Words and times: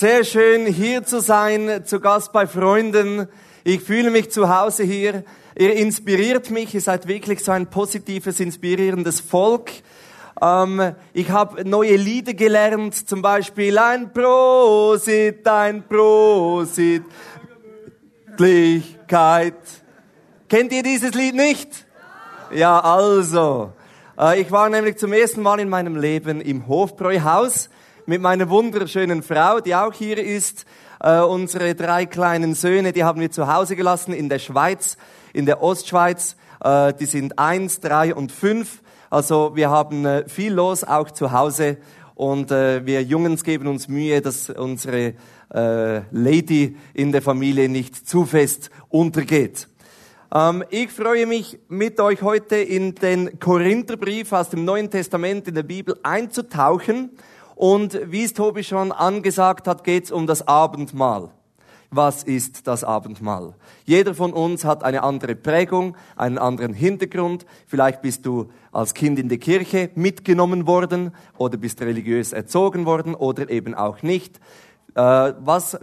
Sehr 0.00 0.24
schön 0.24 0.64
hier 0.64 1.04
zu 1.04 1.20
sein, 1.20 1.82
zu 1.84 2.00
Gast 2.00 2.32
bei 2.32 2.46
Freunden. 2.46 3.28
Ich 3.64 3.82
fühle 3.82 4.10
mich 4.10 4.30
zu 4.30 4.48
Hause 4.48 4.82
hier. 4.82 5.24
Ihr 5.58 5.74
inspiriert 5.74 6.50
mich, 6.50 6.72
ihr 6.72 6.80
seid 6.80 7.06
wirklich 7.06 7.44
so 7.44 7.52
ein 7.52 7.66
positives, 7.66 8.40
inspirierendes 8.40 9.20
Volk. 9.20 9.70
Ähm, 10.40 10.94
ich 11.12 11.28
habe 11.28 11.68
neue 11.68 11.96
Lieder 11.96 12.32
gelernt, 12.32 12.94
zum 12.94 13.20
Beispiel 13.20 13.76
ein 13.76 14.10
Prosit, 14.10 15.46
ein 15.46 15.86
Prosit, 15.86 17.04
Glichkeit. 18.38 19.52
Kennt 20.48 20.72
ihr 20.72 20.82
dieses 20.82 21.12
Lied 21.12 21.34
nicht? 21.34 21.68
Ja, 22.54 22.80
also. 22.80 23.74
Äh, 24.18 24.40
ich 24.40 24.50
war 24.50 24.70
nämlich 24.70 24.96
zum 24.96 25.12
ersten 25.12 25.42
Mal 25.42 25.60
in 25.60 25.68
meinem 25.68 25.96
Leben 25.96 26.40
im 26.40 26.68
Hofbräuhaus 26.68 27.68
mit 28.10 28.20
meiner 28.20 28.50
wunderschönen 28.50 29.22
Frau, 29.22 29.60
die 29.60 29.72
auch 29.72 29.92
hier 29.92 30.18
ist. 30.18 30.64
Äh, 30.98 31.20
unsere 31.20 31.76
drei 31.76 32.06
kleinen 32.06 32.54
Söhne, 32.54 32.92
die 32.92 33.04
haben 33.04 33.20
wir 33.20 33.30
zu 33.30 33.46
Hause 33.46 33.76
gelassen 33.76 34.12
in 34.12 34.28
der 34.28 34.40
Schweiz, 34.40 34.96
in 35.32 35.46
der 35.46 35.62
Ostschweiz. 35.62 36.34
Äh, 36.60 36.92
die 36.94 37.06
sind 37.06 37.38
eins, 37.38 37.78
drei 37.78 38.12
und 38.12 38.32
fünf. 38.32 38.82
Also 39.10 39.54
wir 39.54 39.70
haben 39.70 40.04
äh, 40.04 40.28
viel 40.28 40.52
los, 40.52 40.82
auch 40.82 41.12
zu 41.12 41.30
Hause. 41.30 41.76
Und 42.16 42.50
äh, 42.50 42.84
wir 42.84 43.00
Jungs 43.04 43.44
geben 43.44 43.68
uns 43.68 43.86
Mühe, 43.86 44.20
dass 44.20 44.50
unsere 44.50 45.14
äh, 45.54 46.00
Lady 46.10 46.76
in 46.94 47.12
der 47.12 47.22
Familie 47.22 47.68
nicht 47.68 48.08
zu 48.08 48.24
fest 48.24 48.70
untergeht. 48.88 49.68
Ähm, 50.34 50.64
ich 50.70 50.90
freue 50.90 51.26
mich, 51.26 51.60
mit 51.68 52.00
euch 52.00 52.22
heute 52.22 52.56
in 52.56 52.96
den 52.96 53.38
Korintherbrief 53.38 54.32
aus 54.32 54.48
dem 54.48 54.64
Neuen 54.64 54.90
Testament 54.90 55.46
in 55.46 55.54
der 55.54 55.62
Bibel 55.62 55.96
einzutauchen. 56.02 57.10
Und 57.60 58.10
wie 58.10 58.24
es 58.24 58.32
Tobi 58.32 58.64
schon 58.64 58.90
angesagt 58.90 59.68
hat, 59.68 59.84
geht 59.84 60.04
es 60.04 60.10
um 60.10 60.26
das 60.26 60.48
Abendmahl. 60.48 61.28
Was 61.90 62.22
ist 62.22 62.66
das 62.66 62.84
Abendmahl? 62.84 63.52
Jeder 63.84 64.14
von 64.14 64.32
uns 64.32 64.64
hat 64.64 64.82
eine 64.82 65.02
andere 65.02 65.36
Prägung, 65.36 65.94
einen 66.16 66.38
anderen 66.38 66.72
Hintergrund. 66.72 67.44
Vielleicht 67.66 68.00
bist 68.00 68.24
du 68.24 68.48
als 68.72 68.94
Kind 68.94 69.18
in 69.18 69.28
die 69.28 69.36
Kirche 69.36 69.90
mitgenommen 69.94 70.66
worden 70.66 71.14
oder 71.36 71.58
bist 71.58 71.82
religiös 71.82 72.32
erzogen 72.32 72.86
worden 72.86 73.14
oder 73.14 73.50
eben 73.50 73.74
auch 73.74 74.00
nicht. 74.00 74.40
Äh, 74.94 75.34
was 75.40 75.78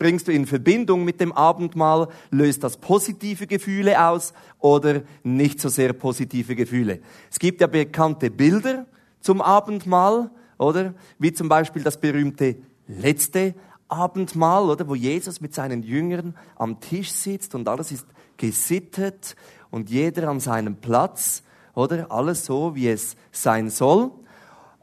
bringst 0.00 0.26
du 0.26 0.32
in 0.32 0.46
Verbindung 0.46 1.04
mit 1.04 1.20
dem 1.20 1.30
Abendmahl? 1.30 2.08
Löst 2.32 2.64
das 2.64 2.76
positive 2.76 3.46
Gefühle 3.46 4.04
aus 4.04 4.32
oder 4.58 5.02
nicht 5.22 5.60
so 5.60 5.68
sehr 5.68 5.92
positive 5.92 6.56
Gefühle? 6.56 6.98
Es 7.30 7.38
gibt 7.38 7.60
ja 7.60 7.68
bekannte 7.68 8.32
Bilder 8.32 8.86
zum 9.20 9.40
Abendmahl, 9.40 10.32
oder? 10.60 10.94
Wie 11.18 11.32
zum 11.32 11.48
Beispiel 11.48 11.82
das 11.82 11.98
berühmte 11.98 12.56
letzte 12.86 13.54
Abendmahl, 13.88 14.70
oder? 14.70 14.88
Wo 14.88 14.94
Jesus 14.94 15.40
mit 15.40 15.54
seinen 15.54 15.82
Jüngern 15.82 16.36
am 16.56 16.80
Tisch 16.80 17.10
sitzt 17.10 17.54
und 17.54 17.68
alles 17.68 17.90
ist 17.90 18.06
gesittet 18.36 19.36
und 19.70 19.90
jeder 19.90 20.28
an 20.28 20.40
seinem 20.40 20.76
Platz, 20.76 21.42
oder? 21.74 22.10
Alles 22.12 22.44
so, 22.46 22.74
wie 22.74 22.88
es 22.88 23.16
sein 23.32 23.70
soll. 23.70 24.12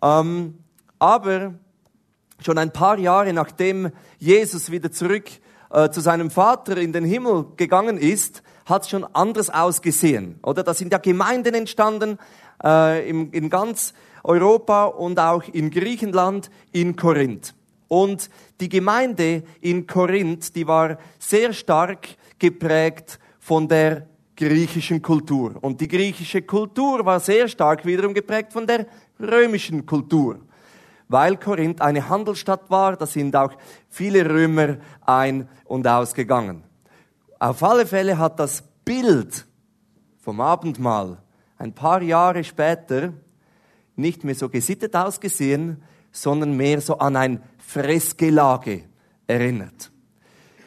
Ähm, 0.01 0.55
aber 0.99 1.53
Schon 2.39 2.57
ein 2.59 2.71
paar 2.71 2.99
Jahre 2.99 3.33
nachdem 3.33 3.91
Jesus 4.19 4.69
wieder 4.69 4.91
zurück 4.91 5.25
äh, 5.71 5.89
zu 5.89 6.01
seinem 6.01 6.29
Vater 6.29 6.77
in 6.77 6.93
den 6.93 7.03
Himmel 7.03 7.47
gegangen 7.55 7.97
ist, 7.97 8.43
hat 8.65 8.83
es 8.83 8.89
schon 8.89 9.03
anders 9.13 9.49
ausgesehen. 9.49 10.39
Oder 10.43 10.63
da 10.63 10.73
sind 10.73 10.91
ja 10.91 10.99
Gemeinden 10.99 11.55
entstanden 11.55 12.19
äh, 12.63 13.09
im, 13.09 13.31
in 13.31 13.49
ganz 13.49 13.93
Europa 14.27 14.85
und 14.85 15.19
auch 15.19 15.43
in 15.51 15.71
Griechenland, 15.71 16.51
in 16.71 16.95
Korinth. 16.95 17.55
Und 17.87 18.29
die 18.59 18.69
Gemeinde 18.69 19.43
in 19.61 19.87
Korinth, 19.87 20.55
die 20.55 20.67
war 20.67 20.99
sehr 21.17 21.53
stark 21.53 22.09
geprägt 22.37 23.19
von 23.39 23.67
der 23.67 24.07
griechischen 24.35 25.01
Kultur. 25.01 25.55
Und 25.61 25.81
die 25.81 25.87
griechische 25.87 26.43
Kultur 26.43 27.03
war 27.05 27.19
sehr 27.19 27.47
stark 27.47 27.85
wiederum 27.85 28.13
geprägt 28.13 28.53
von 28.53 28.67
der 28.67 28.85
römischen 29.19 29.85
Kultur 29.85 30.41
weil 31.09 31.37
Korinth 31.37 31.81
eine 31.81 32.09
Handelsstadt 32.09 32.69
war. 32.69 32.95
Da 32.97 33.05
sind 33.05 33.35
auch 33.35 33.53
viele 33.89 34.29
Römer 34.29 34.77
ein- 35.05 35.47
und 35.65 35.87
ausgegangen. 35.87 36.63
Auf 37.39 37.63
alle 37.63 37.85
Fälle 37.85 38.17
hat 38.17 38.39
das 38.39 38.63
Bild 38.83 39.45
vom 40.19 40.41
Abendmahl 40.41 41.17
ein 41.57 41.73
paar 41.73 42.01
Jahre 42.01 42.43
später 42.43 43.13
nicht 43.97 44.23
mehr 44.23 44.35
so 44.35 44.49
gesittet 44.49 44.95
ausgesehen, 44.95 45.83
sondern 46.11 46.55
mehr 46.55 46.81
so 46.81 46.97
an 46.99 47.15
ein 47.15 47.43
Fressgelage 47.57 48.83
erinnert. 49.27 49.91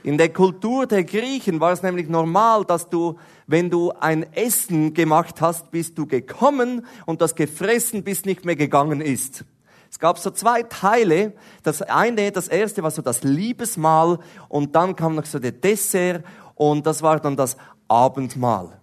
In 0.02 0.16
der 0.16 0.32
Kultur 0.32 0.86
der 0.86 1.04
Griechen 1.04 1.60
war 1.60 1.72
es 1.72 1.82
nämlich 1.82 2.08
normal, 2.08 2.64
dass 2.64 2.88
du, 2.88 3.16
wenn 3.46 3.68
du 3.68 3.92
ein 3.92 4.32
Essen 4.32 4.94
gemacht 4.94 5.40
hast, 5.40 5.70
bist 5.70 5.98
du 5.98 6.06
gekommen 6.06 6.86
und 7.04 7.20
das 7.20 7.34
gefressen 7.34 8.02
bis 8.02 8.24
nicht 8.24 8.44
mehr 8.44 8.56
gegangen 8.56 9.02
ist. 9.02 9.44
Es 9.90 9.98
gab 9.98 10.18
so 10.18 10.30
zwei 10.30 10.62
Teile. 10.62 11.34
Das 11.62 11.82
eine, 11.82 12.32
das 12.32 12.48
erste 12.48 12.82
war 12.82 12.90
so 12.90 13.02
das 13.02 13.22
Liebesmahl 13.24 14.20
und 14.48 14.74
dann 14.74 14.96
kam 14.96 15.16
noch 15.16 15.26
so 15.26 15.38
der 15.38 15.52
Dessert 15.52 16.24
und 16.54 16.86
das 16.86 17.02
war 17.02 17.20
dann 17.20 17.36
das 17.36 17.56
Abendmahl. 17.88 18.79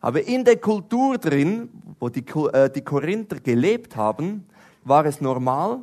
Aber 0.00 0.22
in 0.22 0.44
der 0.44 0.56
Kultur 0.56 1.18
drin, 1.18 1.68
wo 1.98 2.08
die, 2.08 2.24
äh, 2.52 2.70
die 2.70 2.82
Korinther 2.82 3.40
gelebt 3.40 3.96
haben, 3.96 4.46
war 4.84 5.04
es 5.06 5.20
normal, 5.20 5.80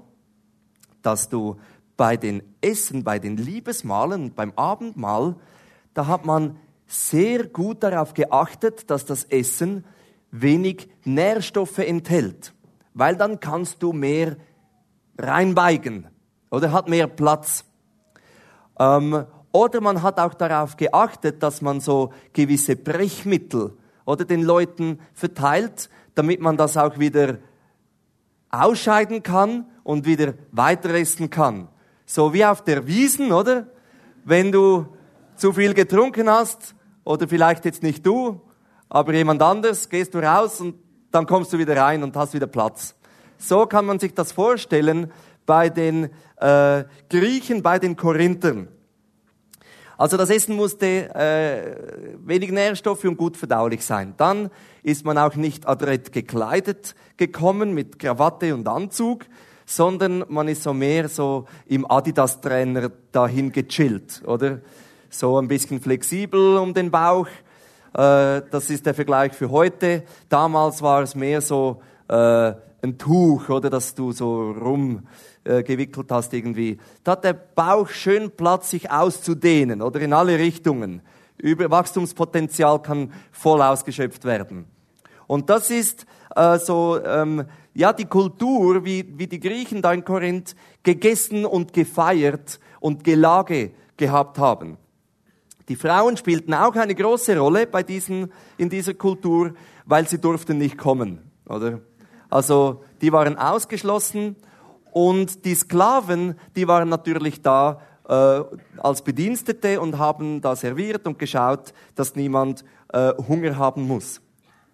dass 1.01 1.29
du 1.29 1.57
bei 1.97 2.17
den 2.17 2.41
Essen, 2.61 3.03
bei 3.03 3.19
den 3.19 3.37
Liebesmahlen, 3.37 4.33
beim 4.33 4.53
Abendmahl, 4.55 5.35
da 5.93 6.07
hat 6.07 6.25
man 6.25 6.57
sehr 6.87 7.47
gut 7.47 7.83
darauf 7.83 8.13
geachtet, 8.13 8.89
dass 8.89 9.05
das 9.05 9.25
Essen 9.25 9.83
wenig 10.31 10.89
Nährstoffe 11.03 11.79
enthält 11.79 12.53
weil 12.93 13.15
dann 13.15 13.39
kannst 13.39 13.81
du 13.81 13.93
mehr 13.93 14.37
reinbeigen 15.17 16.07
oder 16.49 16.71
hat 16.71 16.87
mehr 16.87 17.07
Platz. 17.07 17.65
Ähm, 18.79 19.25
oder 19.51 19.81
man 19.81 20.01
hat 20.01 20.19
auch 20.19 20.33
darauf 20.33 20.77
geachtet, 20.77 21.43
dass 21.43 21.61
man 21.61 21.79
so 21.79 22.11
gewisse 22.33 22.75
Brechmittel 22.75 23.77
oder 24.05 24.25
den 24.25 24.41
Leuten 24.41 24.99
verteilt, 25.13 25.89
damit 26.15 26.39
man 26.39 26.57
das 26.57 26.77
auch 26.77 26.99
wieder 26.99 27.37
ausscheiden 28.49 29.23
kann 29.23 29.65
und 29.83 30.05
wieder 30.05 30.33
weiter 30.51 30.89
essen 30.93 31.29
kann. 31.29 31.67
So 32.05 32.33
wie 32.33 32.45
auf 32.45 32.63
der 32.63 32.87
Wiesen, 32.87 33.31
oder? 33.31 33.67
Wenn 34.25 34.51
du 34.51 34.87
zu 35.35 35.53
viel 35.53 35.73
getrunken 35.73 36.29
hast, 36.29 36.75
oder 37.03 37.27
vielleicht 37.27 37.65
jetzt 37.65 37.83
nicht 37.83 38.05
du, 38.05 38.41
aber 38.89 39.13
jemand 39.13 39.41
anders, 39.41 39.89
gehst 39.89 40.13
du 40.13 40.19
raus 40.19 40.61
und 40.61 40.75
dann 41.11 41.25
kommst 41.25 41.53
du 41.53 41.57
wieder 41.57 41.75
rein 41.75 42.03
und 42.03 42.15
hast 42.15 42.33
wieder 42.33 42.47
Platz. 42.47 42.95
So 43.37 43.65
kann 43.65 43.85
man 43.85 43.99
sich 43.99 44.13
das 44.13 44.31
vorstellen 44.31 45.11
bei 45.45 45.69
den 45.69 46.09
äh, 46.37 46.85
Griechen, 47.09 47.61
bei 47.61 47.79
den 47.79 47.95
Korinthern. 47.95 48.69
Also 50.03 50.17
das 50.17 50.29
Essen 50.29 50.57
musste 50.57 51.15
äh, 51.15 51.77
wenig 52.25 52.51
Nährstoffe 52.51 53.05
und 53.05 53.15
gut 53.15 53.37
verdaulich 53.37 53.85
sein. 53.85 54.15
Dann 54.17 54.49
ist 54.83 55.05
man 55.05 55.17
auch 55.17 55.37
nicht 55.37 55.65
adrett 55.65 56.11
gekleidet 56.11 56.93
gekommen 57.15 57.73
mit 57.73 57.99
Krawatte 57.99 58.53
und 58.53 58.67
Anzug, 58.67 59.23
sondern 59.65 60.25
man 60.27 60.49
ist 60.49 60.63
so 60.63 60.73
mehr 60.73 61.07
so 61.07 61.45
im 61.67 61.89
Adidas-Trainer 61.89 62.91
dahin 63.13 63.53
gechillt, 63.53 64.23
oder? 64.25 64.59
So 65.09 65.39
ein 65.39 65.47
bisschen 65.47 65.79
flexibel 65.79 66.57
um 66.57 66.73
den 66.73 66.91
Bauch, 66.91 67.27
äh, 67.93 68.41
das 68.51 68.69
ist 68.69 68.85
der 68.85 68.95
Vergleich 68.95 69.31
für 69.31 69.51
heute. 69.51 70.03
Damals 70.27 70.81
war 70.81 71.01
es 71.03 71.15
mehr 71.15 71.39
so 71.39 71.81
äh, 72.09 72.51
ein 72.81 72.97
Tuch, 72.97 73.47
oder, 73.47 73.69
dass 73.69 73.95
du 73.95 74.11
so 74.11 74.51
rumgewickelt 74.51 75.07
äh, 75.45 75.87
hast 76.09 76.33
irgendwie. 76.33 76.77
Da 77.03 77.13
hat 77.13 77.23
der 77.23 77.33
Bauch 77.33 77.89
schön 77.89 78.31
Platz, 78.31 78.69
sich 78.69 78.89
auszudehnen, 78.91 79.81
oder 79.81 79.99
in 80.01 80.13
alle 80.13 80.37
Richtungen. 80.37 81.01
Über 81.37 81.69
Wachstumspotenzial 81.69 82.81
kann 82.81 83.11
voll 83.31 83.61
ausgeschöpft 83.61 84.23
werden. 84.25 84.65
Und 85.27 85.49
das 85.49 85.69
ist 85.69 86.05
äh, 86.35 86.57
so 86.59 86.99
ähm, 87.03 87.45
ja, 87.73 87.91
die 87.91 88.05
Kultur, 88.05 88.85
wie, 88.85 89.05
wie 89.17 89.27
die 89.27 89.39
Griechen 89.39 89.81
da 89.81 89.93
in 89.93 90.05
Korinth 90.05 90.55
gegessen 90.83 91.45
und 91.45 91.73
gefeiert 91.73 92.59
und 92.79 93.03
Gelage 93.03 93.71
gehabt 93.97 94.37
haben. 94.37 94.77
Die 95.69 95.75
Frauen 95.75 96.17
spielten 96.17 96.53
auch 96.53 96.75
eine 96.75 96.93
große 96.93 97.37
Rolle 97.37 97.67
bei 97.67 97.83
diesen, 97.83 98.31
in 98.57 98.69
dieser 98.69 98.93
Kultur, 98.93 99.53
weil 99.85 100.07
sie 100.07 100.19
durften 100.19 100.57
nicht 100.57 100.77
kommen, 100.77 101.19
oder? 101.47 101.79
Also, 102.29 102.83
die 103.01 103.11
waren 103.11 103.37
ausgeschlossen 103.37 104.35
und 104.93 105.43
die 105.45 105.55
Sklaven, 105.55 106.35
die 106.55 106.67
waren 106.67 106.87
natürlich 106.87 107.41
da 107.41 107.81
äh, 108.07 108.41
als 108.77 109.01
Bedienstete 109.01 109.81
und 109.81 109.97
haben 109.97 110.39
da 110.39 110.55
serviert 110.55 111.07
und 111.07 111.17
geschaut, 111.17 111.73
dass 111.95 112.15
niemand 112.15 112.63
äh, 112.91 113.11
Hunger 113.27 113.57
haben 113.57 113.87
muss. 113.87 114.21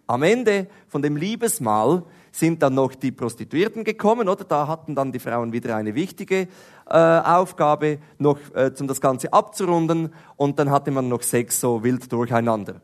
Am 0.07 0.23
Ende 0.23 0.67
von 0.89 1.01
dem 1.01 1.15
Liebesmahl 1.15 2.03
sind 2.33 2.61
dann 2.61 2.73
noch 2.73 2.95
die 2.95 3.11
Prostituierten 3.11 3.85
gekommen, 3.85 4.27
oder? 4.27 4.43
Da 4.43 4.67
hatten 4.67 4.93
dann 4.93 5.13
die 5.13 5.19
Frauen 5.19 5.53
wieder 5.53 5.75
eine 5.77 5.95
wichtige 5.95 6.49
äh, 6.89 6.97
Aufgabe, 6.97 7.99
noch 8.17 8.39
äh, 8.53 8.71
um 8.77 8.87
das 8.87 8.99
Ganze 8.99 9.31
abzurunden. 9.31 10.13
Und 10.35 10.59
dann 10.59 10.69
hatte 10.69 10.91
man 10.91 11.07
noch 11.07 11.21
Sex 11.21 11.61
so 11.61 11.81
wild 11.81 12.11
durcheinander. 12.11 12.81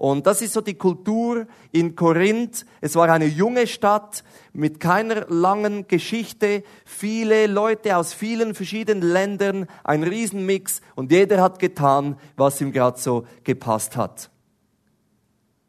Und 0.00 0.26
das 0.26 0.40
ist 0.40 0.54
so 0.54 0.62
die 0.62 0.78
Kultur 0.78 1.46
in 1.72 1.94
Korinth. 1.94 2.64
Es 2.80 2.94
war 2.96 3.10
eine 3.10 3.26
junge 3.26 3.66
Stadt 3.66 4.24
mit 4.54 4.80
keiner 4.80 5.26
langen 5.28 5.88
Geschichte, 5.88 6.64
viele 6.86 7.46
Leute 7.46 7.94
aus 7.98 8.14
vielen 8.14 8.54
verschiedenen 8.54 9.02
Ländern, 9.02 9.66
ein 9.84 10.02
Riesenmix 10.02 10.80
und 10.94 11.12
jeder 11.12 11.42
hat 11.42 11.58
getan, 11.58 12.16
was 12.34 12.62
ihm 12.62 12.72
gerade 12.72 12.98
so 12.98 13.26
gepasst 13.44 13.94
hat. 13.94 14.30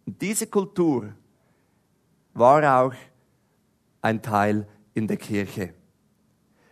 Und 0.06 0.22
diese 0.22 0.48
Kultur 0.48 1.10
war 2.34 2.86
auch 2.86 2.94
ein 4.02 4.22
Teil 4.22 4.66
in 4.94 5.10
der 5.10 5.18
Kirche. 5.18 5.74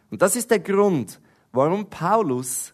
Und 0.10 0.22
das 0.22 0.38
ist 0.38 0.50
der 0.50 0.60
Grund, 0.60 1.20
warum 1.52 1.90
Paulus 1.90 2.74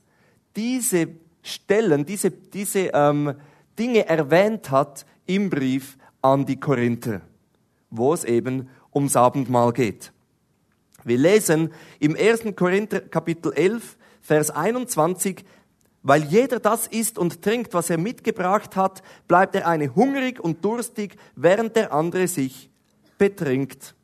diese 0.55 1.07
Stellen, 1.41 2.05
diese, 2.05 2.29
diese 2.29 2.91
ähm, 2.93 3.33
Dinge 3.77 4.07
erwähnt 4.07 4.71
hat 4.71 5.05
im 5.25 5.49
Brief 5.49 5.97
an 6.21 6.45
die 6.45 6.59
Korinther, 6.59 7.21
wo 7.89 8.13
es 8.13 8.23
eben 8.23 8.69
ums 8.93 9.15
Abendmahl 9.15 9.73
geht. 9.73 10.11
Wir 11.03 11.17
lesen 11.17 11.71
im 11.99 12.15
1. 12.15 12.55
Korinther 12.55 13.01
Kapitel 13.01 13.53
11, 13.53 13.97
Vers 14.21 14.49
21, 14.49 15.45
weil 16.01 16.23
jeder 16.23 16.59
das 16.59 16.87
isst 16.87 17.17
und 17.17 17.41
trinkt, 17.41 17.73
was 17.73 17.89
er 17.89 17.97
mitgebracht 17.97 18.75
hat, 18.75 19.03
bleibt 19.27 19.55
der 19.55 19.67
eine 19.67 19.93
hungrig 19.95 20.39
und 20.39 20.63
durstig, 20.63 21.15
während 21.35 21.75
der 21.75 21.93
andere 21.93 22.27
sich 22.27 22.69
betrinkt. 23.17 23.95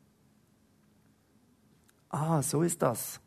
Ah, 2.08 2.42
so 2.42 2.62
ist 2.62 2.82
das. 2.82 3.21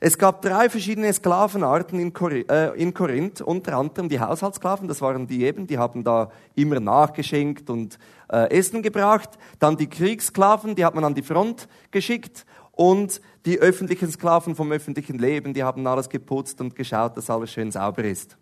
Es 0.00 0.18
gab 0.18 0.42
drei 0.42 0.68
verschiedene 0.68 1.12
Sklavenarten 1.12 1.98
in, 1.98 2.12
Korinth, 2.12 2.50
äh, 2.50 2.72
in 2.74 2.92
Korinth, 2.92 3.40
unter 3.40 3.76
anderem 3.76 4.08
die 4.08 4.20
Haushaltssklaven, 4.20 4.88
das 4.88 5.00
waren 5.00 5.26
die 5.26 5.44
eben, 5.44 5.66
die 5.66 5.78
haben 5.78 6.04
da 6.04 6.30
immer 6.54 6.80
nachgeschenkt 6.80 7.70
und 7.70 7.98
äh, 8.30 8.50
Essen 8.50 8.82
gebracht. 8.82 9.30
Dann 9.58 9.76
die 9.76 9.88
Kriegssklaven, 9.88 10.74
die 10.74 10.84
hat 10.84 10.94
man 10.94 11.04
an 11.04 11.14
die 11.14 11.22
Front 11.22 11.68
geschickt. 11.90 12.44
Und 12.72 13.20
die 13.46 13.60
öffentlichen 13.60 14.10
Sklaven 14.10 14.56
vom 14.56 14.72
öffentlichen 14.72 15.16
Leben, 15.18 15.54
die 15.54 15.62
haben 15.62 15.86
alles 15.86 16.08
geputzt 16.08 16.60
und 16.60 16.74
geschaut, 16.74 17.16
dass 17.16 17.30
alles 17.30 17.52
schön 17.52 17.70
sauber 17.70 18.02
ist. 18.02 18.36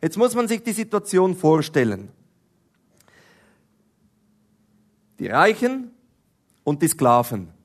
Jetzt 0.00 0.16
muss 0.16 0.34
man 0.34 0.48
sich 0.48 0.62
die 0.62 0.72
Situation 0.72 1.36
vorstellen. 1.36 2.08
Die 5.18 5.28
Reichen 5.28 5.90
und 6.64 6.82
die 6.82 6.88
Sklaven. 6.88 7.55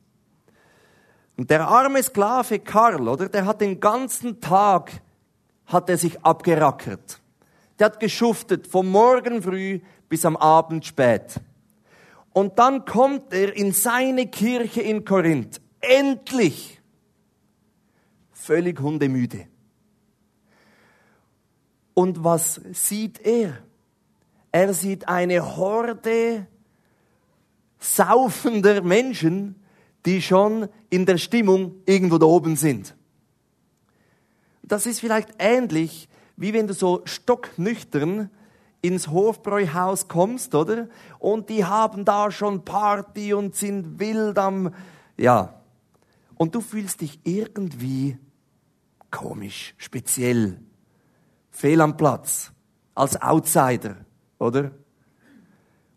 Und 1.41 1.49
der 1.49 1.67
arme 1.67 2.03
Sklave 2.03 2.59
Karl, 2.59 3.07
oder, 3.07 3.27
der 3.27 3.47
hat 3.47 3.61
den 3.61 3.79
ganzen 3.79 4.41
Tag, 4.41 5.01
hat 5.65 5.89
er 5.89 5.97
sich 5.97 6.23
abgerackert. 6.23 7.19
Der 7.79 7.85
hat 7.85 7.99
geschuftet, 7.99 8.67
vom 8.67 8.91
Morgen 8.91 9.41
früh 9.41 9.79
bis 10.07 10.23
am 10.23 10.37
Abend 10.37 10.85
spät. 10.85 11.41
Und 12.31 12.59
dann 12.59 12.85
kommt 12.85 13.33
er 13.33 13.55
in 13.55 13.71
seine 13.71 14.27
Kirche 14.27 14.81
in 14.81 15.03
Korinth. 15.03 15.59
Endlich! 15.79 16.79
Völlig 18.31 18.79
hundemüde. 18.79 19.47
Und 21.95 22.23
was 22.23 22.61
sieht 22.71 23.19
er? 23.25 23.57
Er 24.51 24.75
sieht 24.75 25.07
eine 25.07 25.57
Horde 25.57 26.45
saufender 27.79 28.83
Menschen, 28.83 29.55
die 30.05 30.21
schon 30.21 30.67
in 30.89 31.05
der 31.05 31.17
Stimmung 31.17 31.75
irgendwo 31.85 32.17
da 32.17 32.25
oben 32.25 32.55
sind. 32.55 32.95
Das 34.63 34.85
ist 34.85 34.99
vielleicht 34.99 35.29
ähnlich, 35.39 36.07
wie 36.37 36.53
wenn 36.53 36.67
du 36.67 36.73
so 36.73 37.01
stocknüchtern 37.05 38.29
ins 38.81 39.09
Hofbräuhaus 39.09 40.07
kommst, 40.07 40.55
oder? 40.55 40.87
Und 41.19 41.49
die 41.49 41.65
haben 41.65 42.03
da 42.03 42.31
schon 42.31 42.65
Party 42.65 43.33
und 43.33 43.55
sind 43.55 43.99
wild 43.99 44.37
am, 44.37 44.73
ja. 45.17 45.61
Und 46.35 46.55
du 46.55 46.61
fühlst 46.61 47.01
dich 47.01 47.19
irgendwie 47.23 48.17
komisch, 49.11 49.75
speziell, 49.77 50.59
fehl 51.51 51.81
am 51.81 51.95
Platz, 51.95 52.51
als 52.95 53.21
Outsider, 53.21 53.97
oder? 54.39 54.71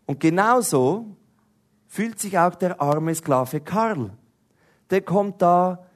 Und 0.05 0.19
genauso 0.19 1.17
fühlt 1.95 2.19
sich 2.19 2.37
auch 2.37 2.55
der 2.55 2.81
arme 2.81 3.15
Sklave 3.15 3.61
Karl. 3.61 4.11
Der 4.89 5.01
kommt 5.01 5.41
da 5.41 5.87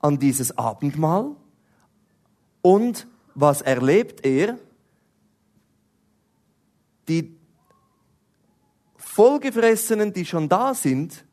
an 0.00 0.18
dieses 0.18 0.58
Abendmahl 0.58 1.36
und 2.62 3.06
was 3.36 3.62
erlebt 3.62 4.26
er? 4.26 4.58
Die 7.06 7.38
Vollgefressenen, 8.96 10.12
die 10.12 10.26
schon 10.26 10.48
da 10.48 10.74
sind, 10.74 11.24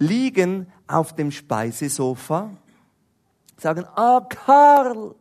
liegen 0.00 0.66
auf 0.88 1.14
dem 1.14 1.30
Speisesofa, 1.30 2.50
sagen, 3.56 3.84
ah, 3.94 4.26
Karl, 4.28 5.14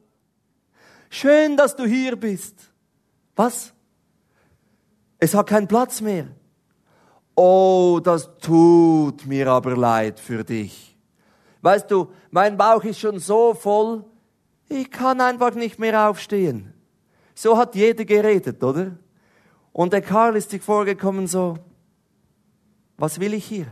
schön, 1.11 1.55
dass 1.55 1.75
du 1.75 1.85
hier 1.85 2.15
bist. 2.15 2.71
Was? 3.35 3.73
Es 5.19 5.35
hat 5.35 5.45
keinen 5.45 5.67
Platz 5.67 6.01
mehr. 6.01 6.29
Oh, 7.35 7.99
das 8.03 8.29
tut 8.39 9.25
mir 9.25 9.47
aber 9.47 9.75
leid 9.75 10.19
für 10.19 10.43
dich. 10.43 10.95
Weißt 11.61 11.89
du, 11.89 12.11
mein 12.29 12.57
Bauch 12.57 12.83
ist 12.83 12.99
schon 12.99 13.19
so 13.19 13.53
voll, 13.53 14.03
ich 14.69 14.91
kann 14.91 15.21
einfach 15.21 15.55
nicht 15.55 15.79
mehr 15.79 16.09
aufstehen. 16.09 16.73
So 17.35 17.57
hat 17.57 17.75
jeder 17.75 18.05
geredet, 18.05 18.63
oder? 18.63 18.97
Und 19.71 19.93
der 19.93 20.01
Karl 20.01 20.35
ist 20.35 20.51
sich 20.51 20.61
vorgekommen 20.61 21.27
so, 21.27 21.57
was 22.97 23.19
will 23.19 23.33
ich 23.33 23.45
hier? 23.45 23.67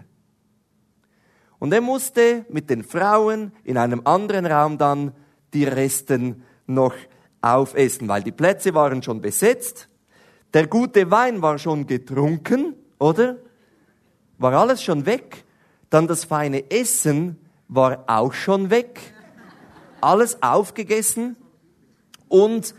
Und 1.60 1.72
er 1.74 1.82
musste 1.82 2.46
mit 2.50 2.72
den 2.72 2.84
Frauen 2.84 3.52
in 3.64 3.78
einem 3.78 4.02
anderen 4.06 4.48
Raum 4.48 4.80
dann 4.80 5.14
die 5.54 5.66
Resten 5.66 6.44
noch 6.66 6.96
aufessen, 7.42 8.08
weil 8.08 8.24
die 8.24 8.32
Plätze 8.32 8.74
waren 8.74 9.04
schon 9.04 9.22
besetzt, 9.22 9.88
der 10.54 10.68
gute 10.68 11.12
Wein 11.12 11.42
war 11.42 11.60
schon 11.60 11.86
getrunken, 11.86 12.76
oder? 13.00 13.38
War 14.42 14.54
alles 14.54 14.82
schon 14.82 15.06
weg? 15.06 15.44
Dann 15.92 16.08
das 16.08 16.26
feine 16.26 16.72
Essen 16.72 17.38
war 17.68 18.04
auch 18.08 18.34
schon 18.34 18.72
weg. 18.72 19.00
Alles 20.02 20.42
aufgegessen. 20.42 21.36
Und 22.28 22.74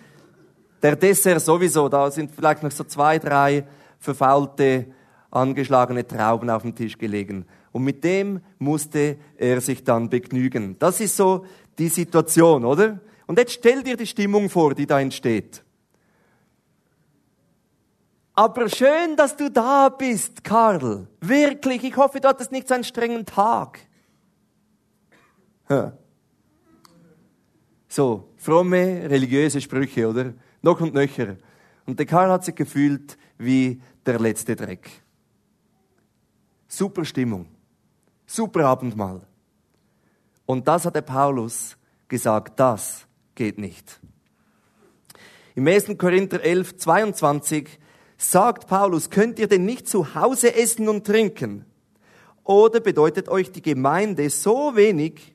der 0.83 0.97
Dessert 0.97 1.41
sowieso, 1.41 1.89
da 1.89 2.11
sind 2.11 2.33
vielleicht 2.35 2.65
noch 2.65 2.73
so 2.73 2.83
zwei, 2.83 3.21
drei 3.21 3.65
verfaulte, 4.01 4.87
angeschlagene 5.31 6.05
Trauben 6.05 6.51
auf 6.51 6.63
dem 6.63 6.75
Tisch 6.75 6.99
gelegen. 6.99 7.47
Und 7.71 7.85
mit 7.85 8.03
dem 8.03 8.41
musste 8.59 9.17
er 9.37 9.61
sich 9.61 9.85
dann 9.85 10.11
begnügen. 10.11 10.77
Das 10.81 11.01
ist 11.01 11.17
so 11.17 11.47
die 11.79 11.89
Situation, 11.89 12.65
oder? 12.65 12.99
Und 13.29 13.39
jetzt 13.39 13.53
stell 13.53 13.85
dir 13.85 13.97
die 13.97 14.09
Stimmung 14.09 14.51
vor, 14.51 14.75
die 14.75 14.87
da 14.87 15.01
entsteht. 15.01 15.63
Aber 18.35 18.69
schön, 18.69 19.17
dass 19.17 19.37
du 19.37 19.51
da 19.51 19.91
bist, 19.91 20.43
Karl. 20.43 21.07
Wirklich, 21.21 21.85
ich 21.85 21.97
hoffe, 21.97 22.21
du 22.21 22.29
hattest 22.29 22.51
nicht 22.51 22.67
so 22.67 22.75
einen 22.75 22.85
strengen 22.85 23.27
Tag. 23.27 23.81
So, 27.89 28.29
fromme, 28.37 29.09
religiöse 29.11 29.61
Sprüche, 29.61 30.09
oder? 30.09 30.33
Noch 30.63 30.81
und 30.81 30.95
nöcher. 30.95 31.37
Und 31.85 31.99
der 31.99 32.07
Karl 32.07 32.31
hat 32.31 32.45
sich 32.45 32.55
gefühlt 32.55 33.19
wie 33.37 33.83
der 34.07 34.19
letzte 34.19 34.57
Dreck. 34.57 34.89
Super 36.69 37.05
Stimmung. 37.05 37.47
Super 38.27 38.67
Abendmahl. 38.67 39.21
Und 40.47 40.67
das 40.67 40.87
hat 40.87 40.95
der 40.95 41.03
Paulus 41.03 41.77
gesagt, 42.09 42.59
das 42.59 43.07
geht 43.35 43.59
nicht. 43.59 44.01
Im 45.55 45.67
1. 45.67 45.99
Korinther 45.99 46.41
11, 46.43 46.77
22 46.79 47.79
sagt 48.31 48.67
Paulus, 48.69 49.11
könnt 49.11 49.39
ihr 49.39 49.49
denn 49.49 49.65
nicht 49.65 49.89
zu 49.89 50.15
Hause 50.15 50.55
essen 50.55 50.89
und 50.89 51.07
trinken? 51.07 51.65
Oder 52.45 52.81
bedeutet 52.81 53.29
euch 53.29 53.53
die 53.53 53.63
Gemeinde 53.63 54.31
so 54.31 54.77
wenig, 54.77 55.35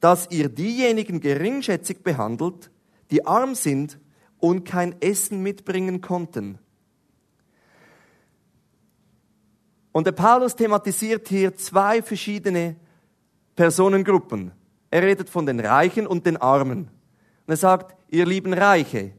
dass 0.00 0.30
ihr 0.30 0.48
diejenigen 0.48 1.20
geringschätzig 1.20 2.02
behandelt, 2.02 2.70
die 3.10 3.26
arm 3.26 3.54
sind 3.54 3.98
und 4.38 4.64
kein 4.64 5.00
Essen 5.00 5.42
mitbringen 5.42 6.00
konnten? 6.00 6.58
Und 9.92 10.06
der 10.06 10.12
Paulus 10.12 10.54
thematisiert 10.56 11.28
hier 11.28 11.56
zwei 11.56 12.02
verschiedene 12.02 12.76
Personengruppen. 13.54 14.52
Er 14.90 15.02
redet 15.02 15.30
von 15.30 15.46
den 15.46 15.58
Reichen 15.58 16.06
und 16.06 16.26
den 16.26 16.36
Armen. 16.36 16.90
Und 17.46 17.52
er 17.52 17.56
sagt, 17.56 17.96
ihr 18.10 18.26
lieben 18.26 18.52
Reiche, 18.52 19.12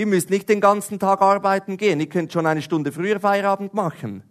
ihr 0.00 0.06
müsst 0.06 0.30
nicht 0.30 0.48
den 0.48 0.62
ganzen 0.62 0.98
Tag 0.98 1.20
arbeiten 1.20 1.76
gehen, 1.76 2.00
ihr 2.00 2.08
könnt 2.08 2.32
schon 2.32 2.46
eine 2.46 2.62
Stunde 2.62 2.90
früher 2.90 3.20
Feierabend 3.20 3.74
machen. 3.74 4.22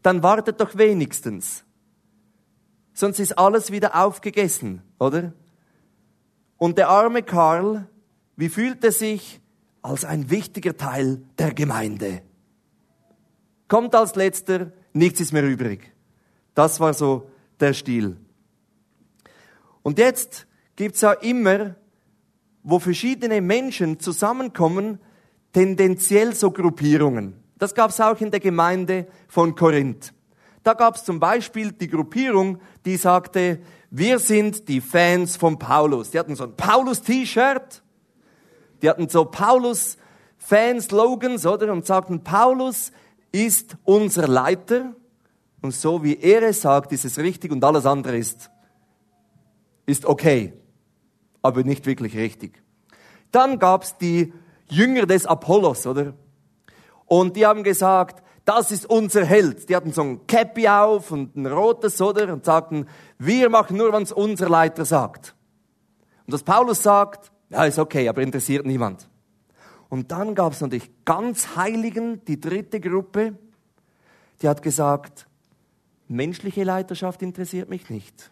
Dann 0.00 0.22
wartet 0.22 0.62
doch 0.62 0.78
wenigstens. 0.78 1.62
Sonst 2.94 3.18
ist 3.20 3.36
alles 3.36 3.70
wieder 3.70 4.02
aufgegessen, 4.02 4.80
oder? 4.98 5.34
Und 6.56 6.78
der 6.78 6.88
arme 6.88 7.22
Karl, 7.22 7.86
wie 8.36 8.48
fühlt 8.48 8.82
er 8.82 8.92
sich 8.92 9.42
als 9.82 10.06
ein 10.06 10.30
wichtiger 10.30 10.78
Teil 10.78 11.22
der 11.38 11.52
Gemeinde? 11.52 12.22
Kommt 13.68 13.94
als 13.94 14.14
letzter, 14.14 14.72
nichts 14.94 15.20
ist 15.20 15.34
mehr 15.34 15.46
übrig. 15.46 15.92
Das 16.54 16.80
war 16.80 16.94
so 16.94 17.30
der 17.60 17.74
Stil. 17.74 18.16
Und 19.82 19.98
jetzt 19.98 20.46
gibt's 20.76 21.02
ja 21.02 21.12
immer, 21.12 21.76
wo 22.62 22.78
verschiedene 22.78 23.42
Menschen 23.42 24.00
zusammenkommen, 24.00 24.98
tendenziell 25.52 26.34
so 26.34 26.50
Gruppierungen. 26.50 27.34
Das 27.58 27.74
gab's 27.74 28.00
auch 28.00 28.18
in 28.20 28.30
der 28.30 28.40
Gemeinde 28.40 29.06
von 29.28 29.54
Korinth. 29.54 30.14
Da 30.62 30.72
gab's 30.74 31.04
zum 31.04 31.18
Beispiel 31.20 31.72
die 31.72 31.88
Gruppierung, 31.88 32.60
die 32.84 32.96
sagte, 32.96 33.60
wir 33.90 34.18
sind 34.18 34.68
die 34.68 34.80
Fans 34.80 35.36
von 35.36 35.58
Paulus. 35.58 36.10
Die 36.10 36.18
hatten 36.18 36.36
so 36.36 36.44
ein 36.44 36.56
Paulus-T-Shirt, 36.56 37.82
die 38.82 38.88
hatten 38.88 39.08
so 39.08 39.24
Paulus-Fan-Slogans, 39.24 41.44
oder? 41.46 41.72
Und 41.72 41.86
sagten, 41.86 42.22
Paulus 42.22 42.92
ist 43.32 43.76
unser 43.84 44.28
Leiter 44.28 44.94
und 45.62 45.74
so 45.74 46.02
wie 46.02 46.18
er 46.18 46.42
es 46.42 46.62
sagt, 46.62 46.92
ist 46.92 47.04
es 47.04 47.18
richtig 47.18 47.52
und 47.52 47.62
alles 47.62 47.86
andere 47.86 48.16
ist, 48.16 48.50
ist 49.86 50.06
okay, 50.06 50.54
aber 51.42 51.62
nicht 51.62 51.86
wirklich 51.86 52.16
richtig. 52.16 52.62
Dann 53.30 53.58
gab's 53.58 53.98
die 53.98 54.32
Jünger 54.70 55.06
des 55.06 55.26
Apollos, 55.26 55.86
oder? 55.86 56.14
Und 57.06 57.36
die 57.36 57.46
haben 57.46 57.62
gesagt, 57.62 58.22
das 58.44 58.70
ist 58.70 58.86
unser 58.86 59.24
Held. 59.24 59.68
Die 59.68 59.76
hatten 59.76 59.92
so 59.92 60.02
ein 60.02 60.26
Cappy 60.26 60.68
auf 60.68 61.10
und 61.10 61.36
ein 61.36 61.46
rotes, 61.46 62.00
oder? 62.00 62.32
Und 62.32 62.44
sagten, 62.44 62.86
wir 63.18 63.50
machen 63.50 63.76
nur, 63.76 63.92
was 63.92 64.12
unser 64.12 64.48
Leiter 64.48 64.84
sagt. 64.84 65.34
Und 66.26 66.32
was 66.34 66.42
Paulus 66.42 66.82
sagt, 66.82 67.32
ja, 67.50 67.64
ist 67.64 67.78
okay, 67.78 68.08
aber 68.08 68.22
interessiert 68.22 68.64
niemand. 68.64 69.08
Und 69.88 70.12
dann 70.12 70.34
gab 70.34 70.52
es 70.52 70.60
natürlich 70.60 70.90
ganz 71.04 71.56
Heiligen, 71.56 72.24
die 72.24 72.40
dritte 72.40 72.80
Gruppe, 72.80 73.36
die 74.40 74.48
hat 74.48 74.62
gesagt, 74.62 75.26
menschliche 76.06 76.64
Leiterschaft 76.64 77.22
interessiert 77.22 77.68
mich 77.68 77.90
nicht. 77.90 78.30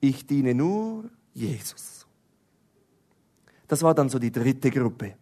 Ich 0.00 0.26
diene 0.26 0.54
nur 0.54 1.04
Jesus. 1.32 2.03
Das 3.74 3.82
war 3.82 3.92
dann 3.92 4.08
so 4.08 4.20
die 4.20 4.30
dritte 4.30 4.70
Gruppe. 4.70 5.16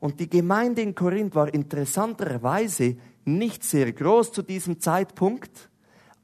Und 0.00 0.18
die 0.18 0.30
Gemeinde 0.30 0.80
in 0.80 0.94
Korinth 0.94 1.34
war 1.34 1.52
interessanterweise 1.52 2.96
nicht 3.26 3.62
sehr 3.62 3.92
groß 3.92 4.32
zu 4.32 4.40
diesem 4.40 4.80
Zeitpunkt, 4.80 5.68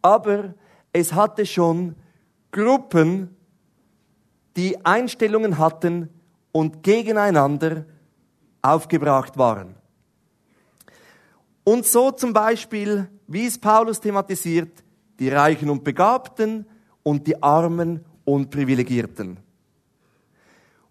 aber 0.01 0.55
es 0.91 1.13
hatte 1.13 1.45
schon 1.45 1.97
Gruppen, 2.51 3.37
die 4.57 4.83
Einstellungen 4.87 5.59
hatten 5.59 6.09
und 6.51 6.83
gegeneinander 6.83 7.85
aufgebracht 8.63 9.37
waren. 9.37 9.75
Und 11.63 11.85
so 11.85 12.11
zum 12.11 12.33
Beispiel, 12.33 13.07
wie 13.27 13.45
es 13.45 13.59
Paulus 13.59 14.01
thematisiert, 14.01 14.83
die 15.19 15.29
Reichen 15.29 15.69
und 15.69 15.85
Begabten 15.85 16.65
und 17.03 17.27
die 17.27 17.43
Armen 17.43 18.03
und 18.25 18.49
Privilegierten. 18.49 19.47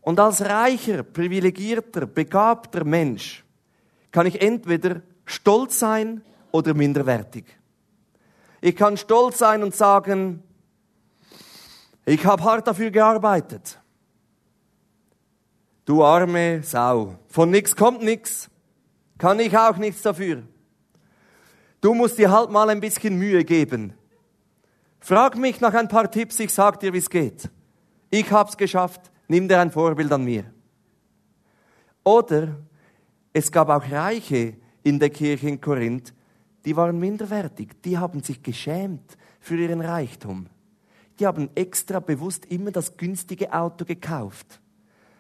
Und 0.08 0.22
als 0.22 0.40
reicher, 0.40 1.04
privilegierter, 1.04 2.06
begabter 2.06 2.86
Mensch 2.86 3.44
kann 4.10 4.26
ich 4.26 4.42
entweder 4.42 5.02
stolz 5.26 5.80
sein 5.80 6.22
oder 6.52 6.74
minderwertig. 6.74 7.44
Ich 8.62 8.78
kann 8.78 8.96
stolz 8.96 9.40
sein 9.40 9.64
und 9.64 9.76
sagen, 9.76 10.42
ich 12.06 12.26
habe 12.26 12.42
hart 12.42 12.66
dafür 12.66 12.90
gearbeitet. 12.90 13.82
Du 15.84 16.02
arme 16.02 16.64
Sau, 16.64 17.20
von 17.28 17.50
nix 17.50 17.76
kommt 17.76 18.02
nix, 18.02 18.50
kann 19.18 19.42
ich 19.42 19.58
auch 19.58 19.76
nichts 19.76 20.04
dafür. 20.04 20.44
Du 21.82 21.94
musst 21.94 22.18
dir 22.18 22.32
halt 22.32 22.50
mal 22.50 22.70
ein 22.70 22.80
bisschen 22.80 23.20
Mühe 23.20 23.44
geben. 23.44 23.94
Frag 25.02 25.36
mich 25.36 25.60
nach 25.60 25.74
ein 25.74 25.90
paar 25.90 26.10
Tipps, 26.10 26.40
ich 26.40 26.54
sag 26.54 26.80
dir, 26.80 26.94
wie 26.94 27.00
es 27.00 27.10
geht. 27.10 27.50
Ich 28.10 28.32
hab's 28.32 28.56
geschafft, 28.56 29.12
nimm 29.28 29.48
dir 29.48 29.60
ein 29.60 29.72
Vorbild 29.72 30.12
an 30.12 30.24
mir. 30.24 30.46
Oder 32.04 32.58
es 33.34 33.52
gab 33.52 33.70
auch 33.70 33.92
Reiche 33.92 34.56
in 34.84 35.00
der 35.00 35.10
Kirche 35.10 35.50
in 35.50 35.62
Korinth, 35.62 36.14
die 36.66 36.76
waren 36.76 37.00
minderwertig, 37.00 37.82
die 37.84 37.98
haben 37.98 38.22
sich 38.22 38.44
geschämt 38.44 39.18
für 39.40 39.58
ihren 39.58 39.82
Reichtum. 39.82 40.48
Die 41.20 41.26
haben 41.26 41.50
extra 41.56 42.00
bewusst 42.00 42.46
immer 42.46 42.72
das 42.72 42.98
günstige 42.98 43.54
Auto 43.54 43.86
gekauft. 43.86 44.62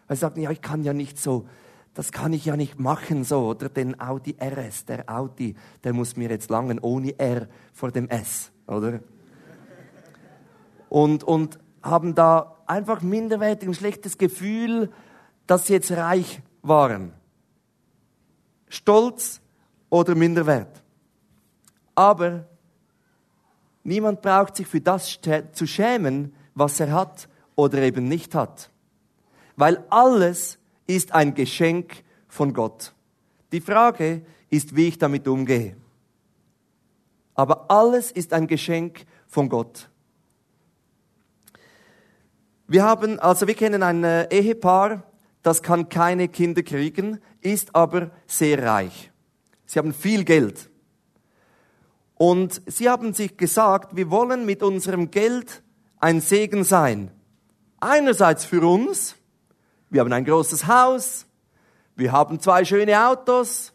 Weil 0.08 0.18
sie 0.18 0.22
sagten, 0.22 0.42
ja, 0.42 0.52
ich 0.52 0.62
kann 0.62 0.84
ja 0.84 0.94
nicht 0.94 1.18
so, 1.18 1.48
das 1.94 2.12
kann 2.12 2.34
ich 2.34 2.46
ja 2.46 2.56
nicht 2.56 2.80
machen 2.80 3.24
so, 3.24 3.48
oder 3.48 3.70
den 3.70 4.00
Audi 4.00 4.36
RS, 4.40 4.86
der 4.86 5.10
Audi, 5.10 5.56
der 5.84 5.94
muss 5.94 6.16
mir 6.16 6.30
jetzt 6.30 6.50
langen 6.50 6.80
ohne 6.80 7.18
R 7.18 7.48
vor 7.74 7.92
dem 7.92 8.08
S, 8.10 8.52
oder? 8.68 9.00
Und, 10.90 11.24
und 11.24 11.60
haben 11.82 12.14
da 12.14 12.57
einfach 12.68 13.02
minderwertig, 13.02 13.68
ein 13.68 13.74
schlechtes 13.74 14.18
Gefühl, 14.18 14.92
dass 15.46 15.68
sie 15.68 15.74
jetzt 15.74 15.92
reich 15.92 16.42
waren. 16.62 17.14
Stolz 18.68 19.42
oder 19.90 20.16
Minderwert. 20.16 20.84
Aber 21.96 22.46
niemand 23.84 24.22
braucht 24.22 24.58
sich 24.58 24.68
für 24.68 24.82
das 24.82 25.20
zu 25.54 25.66
schämen, 25.66 26.34
was 26.54 26.80
er 26.80 26.92
hat 26.92 27.30
oder 27.56 27.82
eben 27.82 28.08
nicht 28.08 28.36
hat. 28.36 28.70
Weil 29.56 29.84
alles 29.90 30.60
ist 30.86 31.14
ein 31.14 31.34
Geschenk 31.34 32.04
von 32.28 32.54
Gott. 32.54 32.94
Die 33.52 33.62
Frage 33.62 34.26
ist, 34.50 34.76
wie 34.76 34.90
ich 34.90 34.98
damit 34.98 35.28
umgehe. 35.28 35.76
Aber 37.34 37.70
alles 37.70 38.12
ist 38.12 38.34
ein 38.34 38.48
Geschenk 38.48 39.06
von 39.28 39.50
Gott. 39.50 39.90
Wir 42.70 42.84
haben, 42.84 43.18
also 43.20 43.48
wir 43.48 43.56
kennen 43.56 43.82
ein 43.82 44.04
äh, 44.04 44.28
Ehepaar, 44.30 45.04
das 45.42 45.64
kann 45.64 45.88
keine 45.88 46.28
Kinder 46.28 46.64
kriegen, 46.64 47.22
ist 47.40 47.74
aber 47.74 48.12
sehr 48.26 48.62
reich. 48.62 49.10
Sie 49.66 49.80
haben 49.80 49.94
viel 49.94 50.26
Geld. 50.26 50.70
Und 52.16 52.62
sie 52.66 52.90
haben 52.90 53.14
sich 53.14 53.38
gesagt, 53.38 53.96
wir 53.96 54.12
wollen 54.12 54.46
mit 54.46 54.64
unserem 54.64 55.12
Geld 55.12 55.64
ein 56.00 56.20
Segen 56.20 56.66
sein. 56.66 57.12
Einerseits 57.80 58.44
für 58.44 58.68
uns, 58.68 59.16
wir 59.90 60.02
haben 60.02 60.12
ein 60.12 60.26
großes 60.26 60.68
Haus, 60.68 61.26
wir 61.96 62.12
haben 62.12 62.42
zwei 62.42 62.66
schöne 62.66 63.08
Autos, 63.08 63.72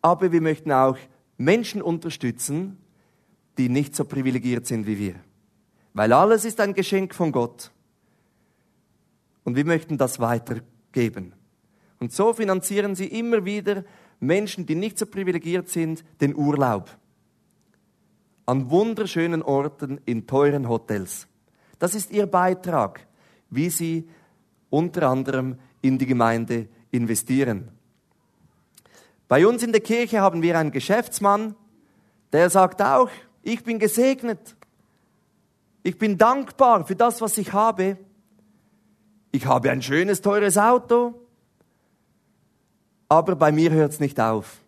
aber 0.00 0.32
wir 0.32 0.40
möchten 0.40 0.72
auch 0.72 0.96
Menschen 1.36 1.82
unterstützen, 1.82 2.78
die 3.58 3.68
nicht 3.68 3.94
so 3.94 4.06
privilegiert 4.06 4.66
sind 4.66 4.86
wie 4.86 4.98
wir 4.98 5.14
weil 5.92 6.12
alles 6.12 6.44
ist 6.44 6.60
ein 6.60 6.74
Geschenk 6.74 7.14
von 7.14 7.32
Gott. 7.32 7.70
Und 9.44 9.56
wir 9.56 9.64
möchten 9.64 9.98
das 9.98 10.20
weitergeben. 10.20 11.34
Und 11.98 12.12
so 12.12 12.32
finanzieren 12.32 12.94
sie 12.94 13.06
immer 13.06 13.44
wieder 13.44 13.84
Menschen, 14.20 14.66
die 14.66 14.74
nicht 14.74 14.98
so 14.98 15.06
privilegiert 15.06 15.68
sind, 15.68 16.04
den 16.20 16.36
Urlaub. 16.36 16.90
An 18.46 18.70
wunderschönen 18.70 19.42
Orten, 19.42 20.00
in 20.04 20.26
teuren 20.26 20.68
Hotels. 20.68 21.26
Das 21.78 21.94
ist 21.94 22.10
ihr 22.10 22.26
Beitrag, 22.26 23.06
wie 23.48 23.70
sie 23.70 24.08
unter 24.68 25.08
anderem 25.08 25.58
in 25.82 25.98
die 25.98 26.06
Gemeinde 26.06 26.68
investieren. 26.90 27.70
Bei 29.28 29.46
uns 29.46 29.62
in 29.62 29.72
der 29.72 29.80
Kirche 29.80 30.20
haben 30.20 30.42
wir 30.42 30.58
einen 30.58 30.72
Geschäftsmann, 30.72 31.54
der 32.32 32.50
sagt 32.50 32.82
auch, 32.82 33.10
ich 33.42 33.64
bin 33.64 33.78
gesegnet. 33.78 34.56
Ich 35.82 35.98
bin 35.98 36.18
dankbar 36.18 36.86
für 36.86 36.96
das, 36.96 37.20
was 37.20 37.38
ich 37.38 37.52
habe. 37.52 37.96
Ich 39.32 39.46
habe 39.46 39.70
ein 39.70 39.82
schönes, 39.82 40.20
teures 40.20 40.58
Auto. 40.58 41.14
Aber 43.08 43.34
bei 43.34 43.50
mir 43.50 43.70
hört 43.70 43.92
es 43.92 44.00
nicht 44.00 44.20
auf. 44.20 44.60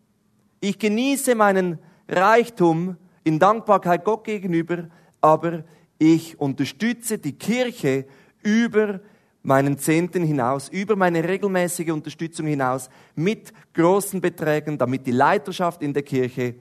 Ich 0.60 0.78
genieße 0.78 1.34
meinen 1.34 1.78
Reichtum 2.08 2.96
in 3.24 3.38
Dankbarkeit 3.38 4.04
Gott 4.04 4.24
gegenüber, 4.24 4.88
aber 5.20 5.64
ich 5.98 6.40
unterstütze 6.40 7.18
die 7.18 7.32
Kirche 7.32 8.06
über 8.42 9.00
meinen 9.42 9.78
Zehnten 9.78 10.24
hinaus, 10.24 10.68
über 10.68 10.96
meine 10.96 11.22
regelmäßige 11.22 11.90
Unterstützung 11.90 12.46
hinaus 12.46 12.88
mit 13.14 13.52
großen 13.74 14.20
Beträgen, 14.20 14.78
damit 14.78 15.06
die 15.06 15.12
Leiterschaft 15.12 15.82
in 15.82 15.92
der 15.92 16.02
Kirche 16.02 16.56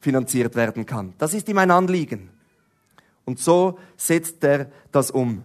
finanziert 0.00 0.54
werden 0.54 0.86
kann. 0.86 1.14
Das 1.18 1.34
ist 1.34 1.48
ihm 1.48 1.58
ein 1.58 1.70
Anliegen. 1.70 2.33
Und 3.24 3.38
so 3.38 3.78
setzt 3.96 4.42
er 4.44 4.70
das 4.92 5.10
um. 5.10 5.44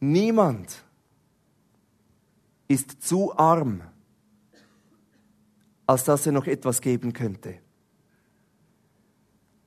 Niemand 0.00 0.84
ist 2.68 3.02
zu 3.02 3.36
arm, 3.36 3.82
als 5.86 6.04
dass 6.04 6.26
er 6.26 6.32
noch 6.32 6.46
etwas 6.46 6.80
geben 6.80 7.12
könnte. 7.12 7.58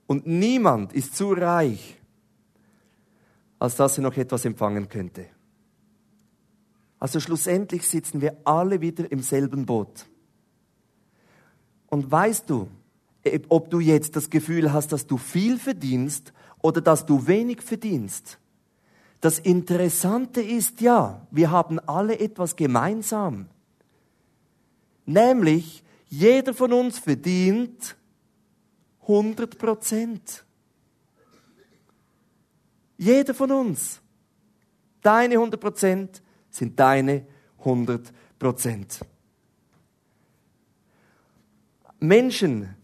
Und 0.06 0.26
niemand 0.26 0.92
ist 0.92 1.16
zu 1.16 1.32
reich, 1.32 2.00
als 3.58 3.76
dass 3.76 3.98
er 3.98 4.02
noch 4.02 4.16
etwas 4.16 4.44
empfangen 4.44 4.88
könnte. 4.88 5.26
Also 6.98 7.20
schlussendlich 7.20 7.86
sitzen 7.86 8.20
wir 8.20 8.36
alle 8.44 8.80
wieder 8.80 9.10
im 9.12 9.20
selben 9.20 9.66
Boot. 9.66 10.06
Und 11.88 12.10
weißt 12.10 12.48
du, 12.48 12.68
ob 13.48 13.70
du 13.70 13.80
jetzt 13.80 14.16
das 14.16 14.30
Gefühl 14.30 14.72
hast, 14.72 14.92
dass 14.92 15.06
du 15.06 15.16
viel 15.16 15.58
verdienst 15.58 16.32
oder 16.60 16.80
dass 16.80 17.06
du 17.06 17.26
wenig 17.26 17.62
verdienst? 17.62 18.38
Das 19.20 19.38
Interessante 19.38 20.42
ist 20.42 20.80
ja, 20.80 21.26
wir 21.30 21.50
haben 21.50 21.80
alle 21.80 22.18
etwas 22.18 22.56
gemeinsam. 22.56 23.46
Nämlich, 25.06 25.82
jeder 26.08 26.52
von 26.52 26.72
uns 26.72 26.98
verdient 26.98 27.96
100 29.02 29.58
Prozent. 29.58 30.44
Jeder 32.98 33.34
von 33.34 33.50
uns. 33.50 34.00
Deine 35.02 35.34
100 35.34 35.60
Prozent 35.60 36.22
sind 36.50 36.78
deine 36.78 37.26
100 37.58 38.12
Prozent. 38.38 39.00
Menschen, 41.98 42.76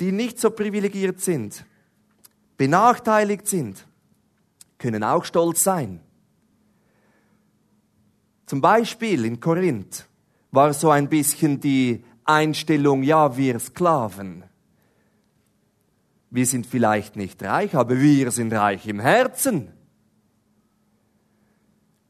die 0.00 0.12
nicht 0.12 0.40
so 0.40 0.50
privilegiert 0.50 1.20
sind, 1.20 1.64
benachteiligt 2.56 3.46
sind, 3.46 3.86
können 4.78 5.04
auch 5.04 5.24
stolz 5.24 5.62
sein. 5.62 6.00
Zum 8.46 8.60
Beispiel 8.60 9.26
in 9.26 9.38
Korinth 9.38 10.06
war 10.50 10.72
so 10.72 10.90
ein 10.90 11.08
bisschen 11.08 11.60
die 11.60 12.02
Einstellung, 12.24 13.02
ja, 13.02 13.36
wir 13.36 13.60
Sklaven. 13.60 14.44
Wir 16.30 16.46
sind 16.46 16.66
vielleicht 16.66 17.16
nicht 17.16 17.42
reich, 17.42 17.74
aber 17.74 18.00
wir 18.00 18.30
sind 18.30 18.52
reich 18.52 18.86
im 18.86 19.00
Herzen. 19.00 19.72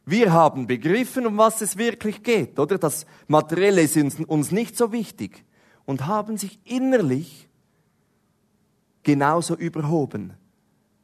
Wir 0.06 0.32
haben 0.32 0.66
begriffen, 0.66 1.26
um 1.26 1.38
was 1.38 1.60
es 1.60 1.76
wirklich 1.76 2.22
geht, 2.22 2.58
oder? 2.58 2.78
Das 2.78 3.06
Materielle 3.28 3.82
ist 3.82 3.96
uns 3.96 4.50
nicht 4.50 4.76
so 4.76 4.92
wichtig 4.92 5.44
und 5.84 6.06
haben 6.06 6.36
sich 6.36 6.58
innerlich 6.64 7.49
genauso 9.02 9.54
überhoben 9.54 10.34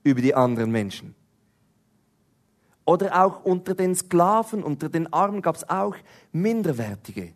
über 0.03 0.21
die 0.21 0.35
anderen 0.35 0.71
Menschen. 0.71 1.15
Oder 2.85 3.25
auch 3.25 3.45
unter 3.45 3.75
den 3.75 3.95
Sklaven, 3.95 4.63
unter 4.63 4.89
den 4.89 5.13
Armen 5.13 5.43
gab 5.43 5.57
es 5.57 5.69
auch 5.69 5.97
Minderwertige, 6.33 7.33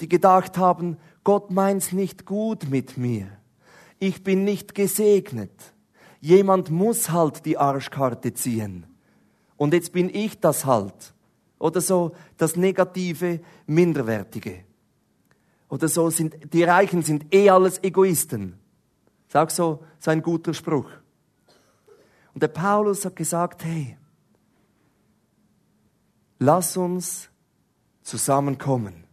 die 0.00 0.08
gedacht 0.08 0.56
haben, 0.58 0.96
Gott 1.24 1.50
meint's 1.50 1.92
nicht 1.92 2.24
gut 2.24 2.70
mit 2.70 2.96
mir. 2.96 3.26
Ich 3.98 4.22
bin 4.22 4.44
nicht 4.44 4.74
gesegnet. 4.74 5.50
Jemand 6.20 6.70
muss 6.70 7.10
halt 7.10 7.44
die 7.46 7.58
Arschkarte 7.58 8.32
ziehen. 8.32 8.86
Und 9.56 9.74
jetzt 9.74 9.92
bin 9.92 10.08
ich 10.14 10.38
das 10.38 10.66
halt. 10.66 11.14
Oder 11.58 11.80
so 11.80 12.12
das 12.36 12.56
negative, 12.56 13.40
minderwertige. 13.66 14.64
Oder 15.68 15.88
so 15.88 16.10
sind, 16.10 16.52
die 16.52 16.62
Reichen 16.62 17.02
sind 17.02 17.34
eh 17.34 17.50
alles 17.50 17.82
Egoisten. 17.82 18.58
Sag 19.28 19.50
so, 19.50 19.84
so 19.98 20.10
ein 20.10 20.22
guter 20.22 20.54
Spruch. 20.54 20.88
Und 22.34 22.42
der 22.42 22.48
Paulus 22.48 23.04
hat 23.04 23.16
gesagt, 23.16 23.64
hey, 23.64 23.96
lass 26.38 26.76
uns 26.76 27.28
zusammenkommen 28.02 29.06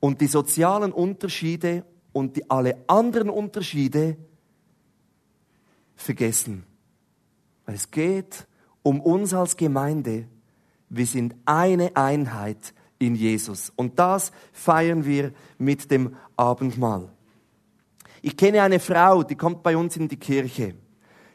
und 0.00 0.20
die 0.20 0.26
sozialen 0.26 0.90
Unterschiede 0.90 1.84
und 2.12 2.36
die, 2.36 2.50
alle 2.50 2.82
anderen 2.88 3.30
Unterschiede 3.30 4.16
vergessen. 5.94 6.64
Weil 7.66 7.76
es 7.76 7.90
geht 7.90 8.48
um 8.82 9.00
uns 9.00 9.32
als 9.32 9.56
Gemeinde. 9.56 10.26
Wir 10.88 11.06
sind 11.06 11.36
eine 11.44 11.94
Einheit 11.94 12.74
in 12.98 13.14
Jesus. 13.14 13.72
Und 13.76 13.98
das 13.98 14.32
feiern 14.52 15.04
wir 15.04 15.32
mit 15.58 15.90
dem 15.90 16.16
Abendmahl. 16.36 17.08
Ich 18.22 18.36
kenne 18.36 18.62
eine 18.62 18.78
Frau, 18.78 19.24
die 19.24 19.34
kommt 19.34 19.64
bei 19.64 19.76
uns 19.76 19.96
in 19.96 20.08
die 20.08 20.16
Kirche. 20.16 20.74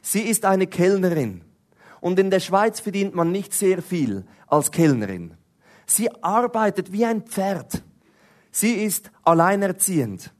Sie 0.01 0.21
ist 0.21 0.45
eine 0.45 0.67
Kellnerin. 0.67 1.41
Und 1.99 2.17
in 2.17 2.31
der 2.31 2.39
Schweiz 2.39 2.79
verdient 2.79 3.13
man 3.13 3.31
nicht 3.31 3.53
sehr 3.53 3.81
viel 3.81 4.25
als 4.47 4.71
Kellnerin. 4.71 5.33
Sie 5.85 6.09
arbeitet 6.23 6.93
wie 6.93 7.05
ein 7.05 7.23
Pferd. 7.23 7.83
Sie 8.51 8.73
ist 8.73 9.11
alleinerziehend 9.23 10.33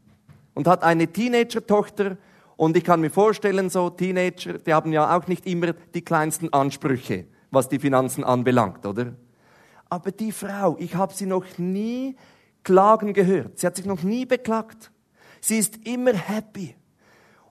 und 0.53 0.67
hat 0.67 0.83
eine 0.83 1.11
Teenager-Tochter. 1.11 2.17
Und 2.55 2.77
ich 2.77 2.83
kann 2.85 3.01
mir 3.01 3.11
vorstellen, 3.11 3.69
so 3.69 3.89
Teenager, 3.89 4.57
die 4.57 4.73
haben 4.73 4.93
ja 4.93 5.15
auch 5.15 5.27
nicht 5.27 5.45
immer 5.45 5.73
die 5.73 6.01
kleinsten 6.01 6.51
Ansprüche, 6.53 7.25
was 7.51 7.67
die 7.67 7.79
Finanzen 7.79 8.23
anbelangt, 8.23 8.85
oder? 8.85 9.13
Aber 9.89 10.11
die 10.11 10.31
Frau, 10.31 10.77
ich 10.79 10.95
habe 10.95 11.13
sie 11.13 11.25
noch 11.25 11.45
nie 11.57 12.15
klagen 12.63 13.13
gehört. 13.13 13.59
Sie 13.59 13.67
hat 13.67 13.75
sich 13.75 13.85
noch 13.85 14.03
nie 14.03 14.25
beklagt. 14.25 14.91
Sie 15.41 15.57
ist 15.57 15.85
immer 15.85 16.13
happy. 16.13 16.75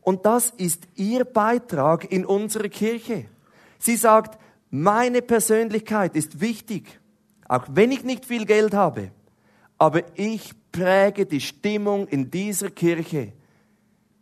Und 0.00 0.24
das 0.24 0.50
ist 0.50 0.86
ihr 0.94 1.24
Beitrag 1.24 2.10
in 2.10 2.24
unserer 2.24 2.68
Kirche. 2.68 3.26
Sie 3.78 3.96
sagt, 3.96 4.38
meine 4.70 5.22
Persönlichkeit 5.22 6.14
ist 6.16 6.40
wichtig, 6.40 7.00
auch 7.48 7.66
wenn 7.70 7.92
ich 7.92 8.04
nicht 8.04 8.24
viel 8.24 8.46
Geld 8.46 8.74
habe, 8.74 9.10
aber 9.78 10.02
ich 10.18 10.52
präge 10.72 11.26
die 11.26 11.40
Stimmung 11.40 12.06
in 12.08 12.30
dieser 12.30 12.70
Kirche 12.70 13.32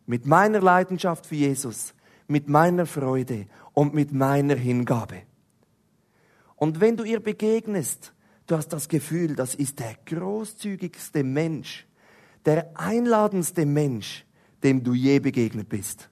mit 0.07 0.27
meiner 0.27 0.61
Leidenschaft 0.61 1.27
für 1.27 1.35
Jesus, 1.35 1.94
mit 2.29 2.48
meiner 2.48 2.87
Freude 2.87 3.46
und 3.72 3.94
mit 3.94 4.12
meiner 4.12 4.55
Hingabe. 4.55 5.22
Und 6.57 6.81
wenn 6.81 6.96
du 6.96 7.05
ihr 7.05 7.20
begegnest, 7.20 8.12
du 8.46 8.57
hast 8.57 8.68
das 8.68 8.88
Gefühl, 8.88 9.35
das 9.37 9.55
ist 9.55 9.81
der 9.81 9.96
großzügigste 10.07 11.24
Mensch, 11.24 11.87
der 12.44 12.78
einladendste 12.78 13.66
Mensch, 13.66 14.24
dem 14.62 14.83
du 14.83 14.94
je 14.94 15.18
begegnet 15.18 15.68
bist. 15.68 16.11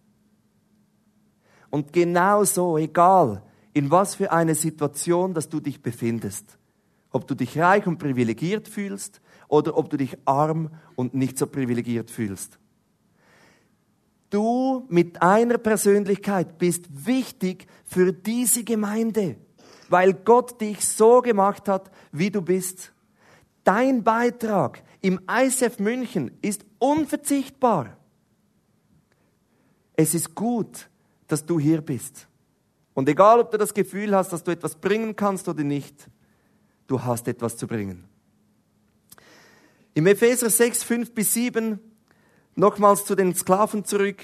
Und 1.71 1.93
genau 1.93 2.45
so, 2.45 2.77
egal 2.77 3.43
in 3.73 3.91
was 3.91 4.15
für 4.17 4.31
eine 4.31 4.55
Situation, 4.55 5.35
dass 5.35 5.49
du 5.49 5.61
dich 5.61 5.83
befindest, 5.83 6.59
ob 7.11 7.27
du 7.27 7.35
dich 7.35 7.59
reich 7.59 7.87
und 7.87 7.99
privilegiert 7.99 8.69
fühlst 8.69 9.21
oder 9.49 9.77
ob 9.77 9.91
du 9.91 9.97
dich 9.97 10.17
arm 10.25 10.71
und 10.95 11.15
nicht 11.15 11.39
so 11.39 11.47
privilegiert 11.47 12.11
fühlst. 12.11 12.59
Du 14.31 14.87
mit 14.89 15.21
einer 15.21 15.59
Persönlichkeit 15.59 16.57
bist 16.59 17.07
wichtig 17.07 17.67
für 17.85 18.13
diese 18.13 18.65
Gemeinde, 18.65 19.37
weil 19.91 20.15
Gott 20.15 20.61
dich 20.61 20.87
so 20.87 21.21
gemacht 21.21 21.69
hat, 21.69 21.91
wie 22.13 22.31
du 22.31 22.41
bist. 22.41 22.93
Dein 23.65 24.03
Beitrag 24.03 24.83
im 25.01 25.21
ICF 25.31 25.79
München 25.79 26.31
ist 26.43 26.65
unverzichtbar. 26.79 27.97
Es 29.95 30.15
ist 30.15 30.35
gut, 30.35 30.89
dass 31.29 31.47
du 31.47 31.61
hier 31.61 31.81
bist. 31.81 32.27
Und 32.95 33.09
egal, 33.09 33.41
ob 33.41 33.51
du 33.51 33.59
das 33.59 33.73
Gefühl 33.73 34.15
hast, 34.15 34.33
dass 34.33 34.43
du 34.43 34.51
etwas 34.51 34.77
bringen 34.77 35.17
kannst 35.17 35.49
oder 35.49 35.65
nicht, 35.65 36.09
du 36.87 37.03
hast 37.03 37.29
etwas 37.29 37.57
zu 37.57 37.67
bringen. 37.67 38.05
Im 39.95 40.07
Epheser 40.07 40.51
6, 40.51 40.83
5 40.83 41.15
bis 41.15 41.33
7, 41.35 41.79
nochmals 42.55 43.05
zu 43.05 43.15
den 43.15 43.35
Sklaven 43.35 43.85
zurück. 43.85 44.23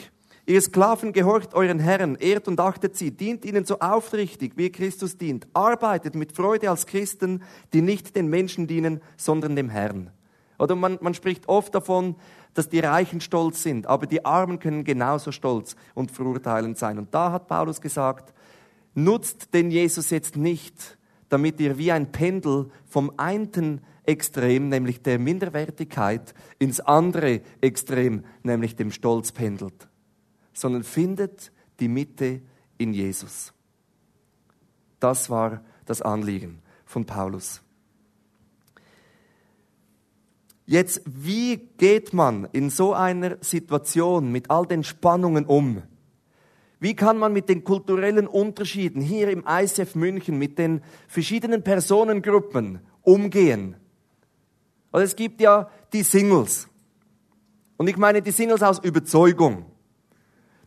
Ihr 0.49 0.63
Sklaven 0.63 1.13
gehorcht 1.13 1.53
euren 1.53 1.79
Herren, 1.79 2.15
ehrt 2.15 2.49
und 2.49 2.59
achtet 2.59 2.97
sie, 2.97 3.11
dient 3.11 3.45
ihnen 3.45 3.67
so 3.67 3.81
aufrichtig, 3.81 4.55
wie 4.57 4.73
Christus 4.73 5.19
dient. 5.19 5.47
Arbeitet 5.53 6.15
mit 6.15 6.33
Freude 6.33 6.71
als 6.71 6.87
Christen, 6.87 7.43
die 7.75 7.83
nicht 7.83 8.17
den 8.17 8.29
Menschen 8.29 8.67
dienen, 8.67 9.03
sondern 9.19 9.57
dem 9.57 9.69
Herrn. 9.69 10.11
Oder 10.59 10.75
man, 10.75 10.97
man 11.03 11.13
spricht 11.13 11.51
oft 11.51 11.75
davon, 11.75 12.17
dass 12.55 12.71
die 12.71 12.81
Reichen 12.81 13.21
stolz 13.21 13.63
sind, 13.63 13.87
aber 13.87 14.07
die 14.07 14.25
Armen 14.25 14.59
können 14.59 14.85
genauso 14.85 15.33
stolz 15.33 15.77
und 15.93 16.13
verurteilend 16.13 16.79
sein. 16.79 16.99
Und 16.99 17.13
da 17.13 17.31
hat 17.31 17.47
Paulus 17.47 17.83
gesagt, 17.83 18.33
nutzt 18.95 19.53
den 19.53 19.71
Jesus 19.71 20.09
jetzt 20.09 20.39
nicht, 20.39 20.97
damit 21.29 21.61
ihr 21.61 21.77
wie 21.77 21.93
ein 21.93 22.11
Pendel 22.11 22.71
vom 22.87 23.13
einen 23.19 23.83
Extrem, 24.05 24.71
nämlich 24.71 25.03
der 25.03 25.19
Minderwertigkeit, 25.19 26.33
ins 26.59 26.81
andere 26.81 27.43
Extrem, 27.61 28.25
nämlich 28.43 28.77
dem 28.77 28.91
Stolz 28.93 29.33
pendelt, 29.33 29.89
sondern 30.61 30.85
findet 30.85 31.53
die 31.81 31.89
Mitte 31.89 32.41
in 32.77 32.93
Jesus. 32.93 33.53
Das 35.01 35.31
war 35.31 35.63
das 35.87 36.03
Anliegen 36.03 36.61
von 36.85 37.05
Paulus. 37.05 37.63
Jetzt, 40.67 41.01
wie 41.07 41.57
geht 41.79 42.13
man 42.13 42.47
in 42.53 42.69
so 42.69 42.93
einer 42.93 43.39
Situation 43.41 44.31
mit 44.31 44.51
all 44.51 44.67
den 44.67 44.85
Spannungen 44.85 45.47
um? 45.47 45.83
Wie 46.81 46.95
kann 46.95 47.19
man 47.19 47.33
mit 47.33 47.49
den 47.49 47.65
kulturellen 47.65 48.27
Unterschieden 48.27 49.01
hier 49.01 49.31
im 49.31 49.45
ICF 49.49 49.95
München, 49.95 50.39
mit 50.39 50.59
den 50.59 50.83
verschiedenen 51.09 51.65
Personengruppen 51.65 52.81
umgehen? 53.03 53.77
Also 54.93 55.05
es 55.05 55.17
gibt 55.17 55.41
ja 55.41 55.71
die 55.93 56.03
Singles. 56.03 56.69
Und 57.79 57.89
ich 57.89 57.97
meine 57.97 58.21
die 58.21 58.31
Singles 58.31 58.63
aus 58.63 58.79
Überzeugung. 58.79 59.65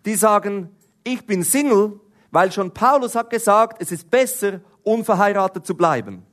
Die 0.05 0.15
sagen, 0.15 0.69
ich 1.03 1.25
bin 1.25 1.43
Single, 1.43 1.99
weil 2.31 2.51
schon 2.51 2.73
Paulus 2.73 3.15
hat 3.15 3.29
gesagt, 3.29 3.81
es 3.81 3.91
ist 3.91 4.09
besser, 4.09 4.61
unverheiratet 4.83 5.65
zu 5.65 5.75
bleiben. 5.75 6.23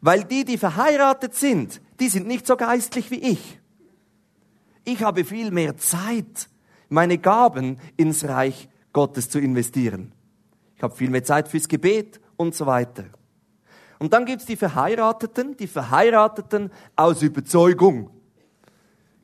Weil 0.00 0.24
die, 0.24 0.44
die 0.44 0.58
verheiratet 0.58 1.34
sind, 1.34 1.80
die 1.98 2.08
sind 2.08 2.26
nicht 2.26 2.46
so 2.46 2.56
geistlich 2.56 3.10
wie 3.10 3.20
ich. 3.20 3.60
Ich 4.84 5.02
habe 5.02 5.24
viel 5.24 5.50
mehr 5.50 5.76
Zeit, 5.76 6.48
meine 6.88 7.18
Gaben 7.18 7.78
ins 7.96 8.24
Reich 8.24 8.68
Gottes 8.92 9.28
zu 9.28 9.38
investieren. 9.38 10.12
Ich 10.76 10.82
habe 10.82 10.94
viel 10.94 11.10
mehr 11.10 11.24
Zeit 11.24 11.48
fürs 11.48 11.68
Gebet 11.68 12.20
und 12.36 12.54
so 12.54 12.66
weiter. 12.66 13.04
Und 13.98 14.12
dann 14.12 14.24
gibt's 14.24 14.46
die 14.46 14.56
Verheirateten, 14.56 15.56
die 15.56 15.66
Verheirateten 15.66 16.70
aus 16.94 17.20
Überzeugung. 17.20 18.10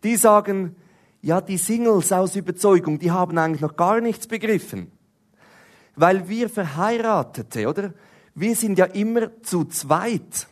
Die 0.02 0.16
sagen, 0.16 0.74
ja, 1.24 1.40
die 1.40 1.56
Singles 1.56 2.12
aus 2.12 2.36
Überzeugung, 2.36 2.98
die 2.98 3.10
haben 3.10 3.38
eigentlich 3.38 3.62
noch 3.62 3.76
gar 3.76 4.02
nichts 4.02 4.26
begriffen. 4.26 4.92
Weil 5.96 6.28
wir 6.28 6.50
Verheiratete, 6.50 7.66
oder? 7.66 7.94
Wir 8.34 8.54
sind 8.54 8.78
ja 8.78 8.84
immer 8.84 9.30
zu 9.42 9.64
zweit. 9.64 10.48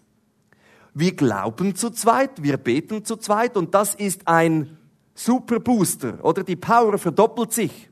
Wir 0.95 1.15
glauben 1.15 1.75
zu 1.75 1.91
zweit, 1.91 2.43
wir 2.43 2.57
beten 2.57 3.05
zu 3.05 3.17
zweit 3.17 3.59
und 3.59 3.75
das 3.75 3.95
ist 3.95 4.27
ein 4.27 4.79
Superbooster, 5.15 6.25
oder? 6.25 6.43
Die 6.43 6.57
Power 6.57 6.97
verdoppelt 6.97 7.53
sich. 7.53 7.91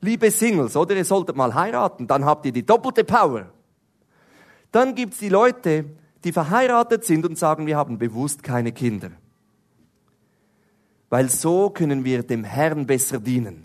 Liebe 0.00 0.30
Singles, 0.30 0.76
oder? 0.76 0.96
Ihr 0.96 1.04
solltet 1.04 1.36
mal 1.36 1.54
heiraten, 1.54 2.06
dann 2.06 2.24
habt 2.24 2.46
ihr 2.46 2.52
die 2.52 2.64
doppelte 2.64 3.04
Power. 3.04 3.52
Dann 4.72 4.94
gibt's 4.94 5.18
die 5.18 5.28
Leute, 5.28 5.84
die 6.24 6.32
verheiratet 6.32 7.04
sind 7.04 7.26
und 7.26 7.36
sagen, 7.36 7.66
wir 7.66 7.76
haben 7.76 7.98
bewusst 7.98 8.42
keine 8.42 8.72
Kinder. 8.72 9.10
Weil 11.10 11.28
so 11.28 11.68
können 11.70 12.04
wir 12.04 12.22
dem 12.22 12.44
Herrn 12.44 12.86
besser 12.86 13.20
dienen. 13.20 13.64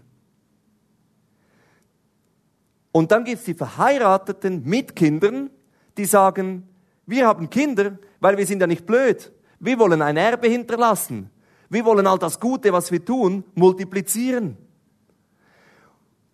Und 2.91 3.11
dann 3.11 3.23
gibt's 3.23 3.45
die 3.45 3.53
Verheirateten 3.53 4.63
mit 4.65 4.95
Kindern, 4.95 5.49
die 5.97 6.05
sagen, 6.05 6.67
wir 7.05 7.27
haben 7.27 7.49
Kinder, 7.49 7.97
weil 8.19 8.37
wir 8.37 8.45
sind 8.45 8.61
ja 8.61 8.67
nicht 8.67 8.85
blöd. 8.85 9.31
Wir 9.59 9.77
wollen 9.79 10.01
ein 10.01 10.17
Erbe 10.17 10.47
hinterlassen. 10.47 11.29
Wir 11.69 11.85
wollen 11.85 12.07
all 12.07 12.19
das 12.19 12.39
Gute, 12.39 12.73
was 12.73 12.91
wir 12.91 13.03
tun, 13.03 13.43
multiplizieren. 13.53 14.57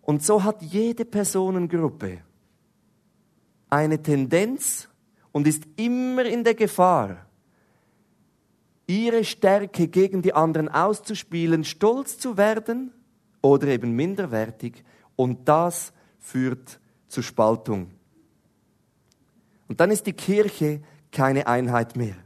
Und 0.02 0.22
so 0.22 0.42
hat 0.42 0.62
jede 0.62 1.04
Personengruppe 1.04 2.18
eine 3.70 4.02
Tendenz 4.02 4.88
und 5.30 5.46
ist 5.46 5.64
immer 5.76 6.24
in 6.24 6.44
der 6.44 6.54
Gefahr, 6.54 7.26
ihre 8.86 9.24
Stärke 9.24 9.88
gegen 9.88 10.22
die 10.22 10.34
anderen 10.34 10.68
auszuspielen, 10.68 11.64
stolz 11.64 12.18
zu 12.18 12.36
werden 12.36 12.92
oder 13.40 13.68
eben 13.68 13.92
minderwertig. 13.92 14.84
Und 15.16 15.48
das 15.48 15.92
führt 16.18 16.80
zu 17.08 17.22
Spaltung. 17.22 17.90
Und 19.68 19.80
dann 19.80 19.90
ist 19.90 20.06
die 20.06 20.12
Kirche 20.12 20.82
keine 21.10 21.46
Einheit 21.46 21.96
mehr. 21.96 22.16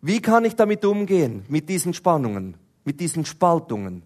Wie 0.00 0.20
kann 0.20 0.44
ich 0.44 0.56
damit 0.56 0.84
umgehen, 0.84 1.44
mit 1.48 1.68
diesen 1.68 1.94
Spannungen, 1.94 2.56
mit 2.84 3.00
diesen 3.00 3.24
Spaltungen? 3.24 4.02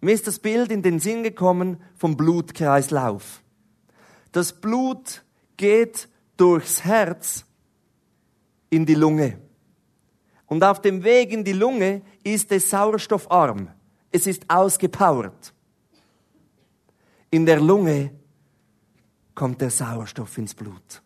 Mir 0.00 0.12
ist 0.14 0.26
das 0.26 0.38
Bild 0.38 0.70
in 0.70 0.82
den 0.82 1.00
Sinn 1.00 1.22
gekommen 1.22 1.78
vom 1.96 2.16
Blutkreislauf. 2.16 3.42
Das 4.32 4.52
Blut 4.52 5.24
geht 5.56 6.08
durchs 6.36 6.84
Herz 6.84 7.46
in 8.70 8.86
die 8.86 8.94
Lunge. 8.94 9.38
Und 10.46 10.64
auf 10.64 10.80
dem 10.80 11.04
Weg 11.04 11.32
in 11.32 11.44
die 11.44 11.52
Lunge 11.52 12.02
ist 12.24 12.50
es 12.52 12.70
sauerstoffarm. 12.70 13.68
Es 14.10 14.26
ist 14.26 14.48
ausgepowert. 14.48 15.52
In 17.30 17.44
der 17.44 17.60
Lunge 17.60 18.12
kommt 19.34 19.60
der 19.60 19.70
Sauerstoff 19.70 20.38
ins 20.38 20.54
Blut 20.54 21.02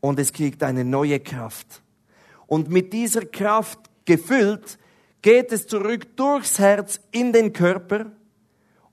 und 0.00 0.18
es 0.18 0.32
kriegt 0.32 0.62
eine 0.62 0.84
neue 0.84 1.20
Kraft. 1.20 1.82
Und 2.46 2.70
mit 2.70 2.92
dieser 2.92 3.26
Kraft 3.26 3.78
gefüllt 4.04 4.78
geht 5.20 5.52
es 5.52 5.66
zurück 5.66 6.16
durchs 6.16 6.58
Herz 6.58 7.00
in 7.10 7.32
den 7.32 7.52
Körper 7.52 8.12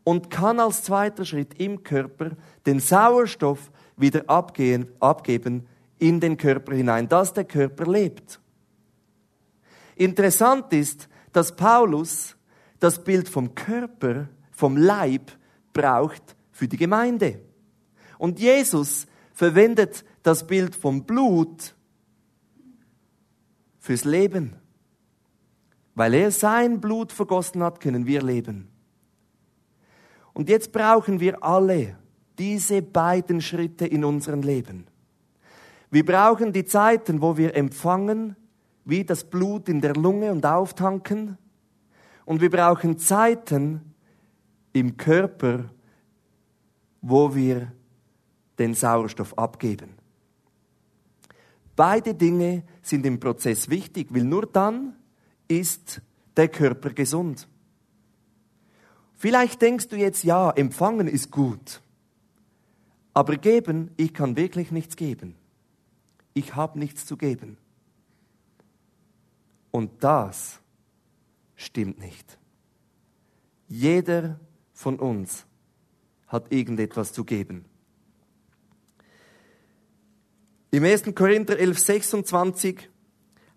und 0.04 0.30
kann 0.30 0.60
als 0.60 0.84
zweiter 0.84 1.24
Schritt 1.24 1.60
im 1.60 1.84
Körper 1.84 2.32
den 2.65 2.80
Sauerstoff 2.80 3.72
wieder 3.96 4.24
abgehen, 4.28 4.88
abgeben 5.00 5.67
in 6.04 6.20
den 6.20 6.36
Körper 6.36 6.76
hinein, 6.76 7.08
dass 7.08 7.32
der 7.32 7.46
Körper 7.46 7.89
lebt. 7.89 8.42
Interessant 9.96 10.74
ist, 10.74 11.08
dass 11.32 11.56
Paulus 11.56 12.36
das 12.80 13.02
Bild 13.02 13.30
vom 13.30 13.56
Körper, 13.56 14.28
vom 14.52 14.76
Leib 14.76 15.32
braucht 15.72 16.36
für 16.52 16.68
die 16.68 16.76
Gemeinde. 16.76 17.39
Und 18.18 18.39
Jesus 18.39 19.08
verwendet 19.32 20.04
das 20.24 20.46
Bild 20.46 20.76
vom 20.76 21.06
Blut 21.06 21.74
fürs 23.80 24.04
Leben. 24.04 24.58
Weil 25.96 26.16
er 26.16 26.32
sein 26.32 26.82
Blut 26.82 27.13
vergossen 27.13 27.63
hat, 27.63 27.80
können 27.80 28.06
wir 28.06 28.22
leben. 28.22 28.68
Und 30.34 30.50
jetzt 30.50 30.74
brauchen 30.74 31.22
wir 31.22 31.42
alle 31.44 31.98
diese 32.38 32.82
beiden 32.82 33.39
Schritte 33.39 33.86
in 33.86 34.04
unserem 34.04 34.42
Leben. 34.42 34.88
Wir 35.93 36.03
brauchen 36.03 36.51
die 36.51 36.65
Zeiten, 36.65 37.21
wo 37.21 37.38
wir 37.38 37.56
empfangen, 37.56 38.36
wie 38.84 39.03
das 39.03 39.23
Blut 39.23 39.69
in 39.69 39.79
der 39.79 39.93
Lunge 39.93 40.32
und 40.32 40.43
auftanken. 40.43 41.38
Und 42.25 42.41
wir 42.41 42.49
brauchen 42.49 42.97
Zeiten 42.97 43.93
im 44.71 44.97
Körper, 44.97 45.65
wo 46.99 47.36
wir 47.36 47.71
den 48.58 48.73
Sauerstoff 48.73 49.38
abgeben. 49.38 49.91
Beide 51.75 52.15
Dinge 52.15 52.63
sind 52.82 53.06
im 53.06 53.19
Prozess 53.19 53.69
wichtig, 53.69 54.08
weil 54.10 54.23
nur 54.23 54.47
dann 54.47 54.95
ist 55.47 56.01
der 56.36 56.47
Körper 56.47 56.89
gesund. 56.89 57.47
Vielleicht 59.13 59.62
denkst 59.62 59.89
du 59.89 59.95
jetzt, 59.95 60.23
ja, 60.23 60.49
empfangen 60.49 61.08
ist 61.08 61.29
gut, 61.29 61.84
aber 63.13 63.38
geben, 63.38 63.91
ich 63.95 64.12
kann 64.12 64.36
wirklich 64.36 64.71
nichts 64.71 64.95
geben. 64.95 65.36
Ich 66.34 66.56
habe 66.56 66.80
nichts 66.80 67.06
zu 67.06 67.17
geben. 67.17 67.58
Und 69.72 70.04
das 70.04 70.60
stimmt 71.56 72.00
nicht. 72.00 72.38
Jeder 73.67 74.39
von 74.74 75.00
uns 75.00 75.46
hat 76.28 76.52
irgendetwas 76.52 77.13
zu 77.13 77.24
geben. 77.24 77.65
Im 80.72 80.84
1. 80.84 81.13
Korinther 81.15 81.58
11, 81.60 81.80
26 81.80 82.89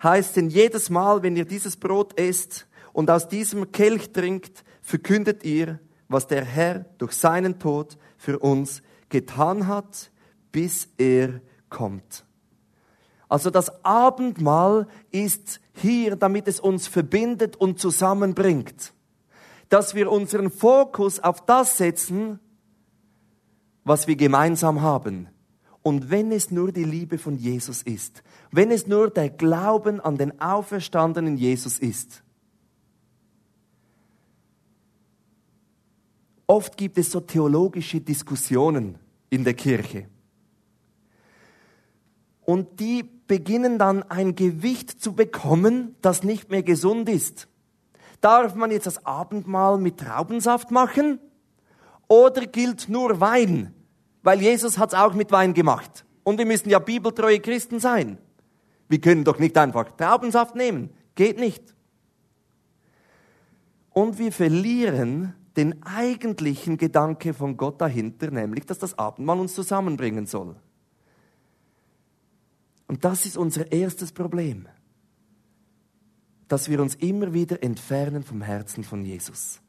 heißt 0.03 0.37
denn 0.37 0.51
jedes 0.51 0.91
Mal, 0.91 1.23
wenn 1.23 1.37
ihr 1.37 1.47
dieses 1.47 1.77
Brot 1.77 2.19
esst 2.19 2.67
und 2.93 3.11
aus 3.11 3.29
diesem 3.29 3.73
Kelch 3.73 4.12
trinkt, 4.12 4.65
verkündet 4.83 5.45
ihr, 5.45 5.81
was 6.09 6.27
der 6.27 6.45
Herr 6.45 6.81
durch 6.99 7.12
seinen 7.12 7.59
Tod 7.59 7.97
für 8.17 8.39
uns 8.39 8.83
getan 9.09 9.67
hat, 9.67 10.11
bis 10.53 10.89
er 10.99 11.41
kommt. 11.69 12.25
Also 13.29 13.51
das 13.51 13.85
Abendmahl 13.85 14.87
ist 15.11 15.61
hier, 15.75 16.17
damit 16.17 16.47
es 16.49 16.61
uns 16.61 16.87
verbindet 16.87 17.57
und 17.57 17.81
zusammenbringt. 17.81 18.93
Dass 19.69 19.95
wir 19.95 20.11
unseren 20.11 20.51
Fokus 20.51 21.19
auf 21.19 21.45
das 21.45 21.77
setzen, 21.77 22.39
was 23.85 24.07
wir 24.07 24.17
gemeinsam 24.17 24.81
haben. 24.83 25.29
Und 25.83 26.11
wenn 26.11 26.33
es 26.33 26.51
nur 26.51 26.73
die 26.73 26.85
Liebe 26.85 27.19
von 27.19 27.37
Jesus 27.37 27.83
ist, 27.83 28.23
wenn 28.51 28.71
es 28.71 28.87
nur 28.87 29.11
der 29.11 29.31
Glauben 29.31 30.01
an 30.01 30.17
den 30.17 30.41
auferstandenen 30.41 31.37
Jesus 31.37 31.79
ist. 31.79 32.23
Oft 36.49 36.77
gibt 36.77 36.99
es 36.99 37.11
so 37.11 37.21
theologische 37.21 38.01
Diskussionen 38.01 38.99
in 39.31 39.45
der 39.45 39.55
Kirche. 39.55 40.09
Und 42.47 42.79
die 42.79 43.03
beginnen 43.03 43.79
dann 43.79 44.05
ein 44.05 44.37
Gewicht 44.37 45.03
zu 45.03 45.15
bekommen, 45.15 45.97
das 46.01 46.23
nicht 46.23 46.49
mehr 46.49 46.63
gesund 46.63 47.09
ist. 47.09 47.49
Darf 48.21 48.55
man 48.55 48.71
jetzt 48.71 48.87
das 48.87 49.05
Abendmahl 49.05 49.79
mit 49.79 49.99
Traubensaft 49.99 50.71
machen 50.71 51.19
oder 52.09 52.47
gilt 52.47 52.89
nur 52.89 53.21
Wein? 53.21 53.75
Weil 54.23 54.41
Jesus 54.41 54.79
hat 54.79 54.93
es 54.93 54.99
auch 54.99 55.13
mit 55.13 55.33
Wein 55.33 55.55
gemacht. 55.55 56.05
Und 56.23 56.39
wir 56.39 56.47
müssen 56.47 56.71
ja 56.71 56.79
bibeltreue 56.79 57.41
Christen 57.41 57.81
sein. 57.81 58.19
Wir 58.89 59.01
können 59.01 59.25
doch 59.25 59.41
nicht 59.41 59.59
einfach 59.59 59.91
Traubensaft 59.97 60.55
nehmen. 60.55 60.91
Geht 61.17 61.39
nicht. 61.39 61.75
Und 63.91 64.19
wir 64.19 64.31
verlieren 64.31 65.35
den 65.57 65.83
eigentlichen 65.85 66.77
Gedanke 66.77 67.35
von 67.35 67.57
Gott 67.57 67.81
dahinter, 67.81 68.31
nämlich, 68.31 68.67
dass 68.67 68.79
das 68.79 68.99
Abendmahl 68.99 69.41
uns 69.41 69.55
zusammenbringen 69.55 70.27
soll. 70.27 70.55
Und 72.87 73.05
das 73.05 73.27
ist 73.27 73.37
unser 73.37 73.72
erstes 73.72 74.12
Problem, 74.12 74.68
dass 76.49 76.68
wir 76.68 76.81
uns 76.81 76.94
immer 76.96 77.33
wieder 77.33 77.62
entfernen 77.62 78.22
vom 78.22 78.42
Herzen 78.42 78.85
von 78.85 79.05
Jesus. 79.05 79.61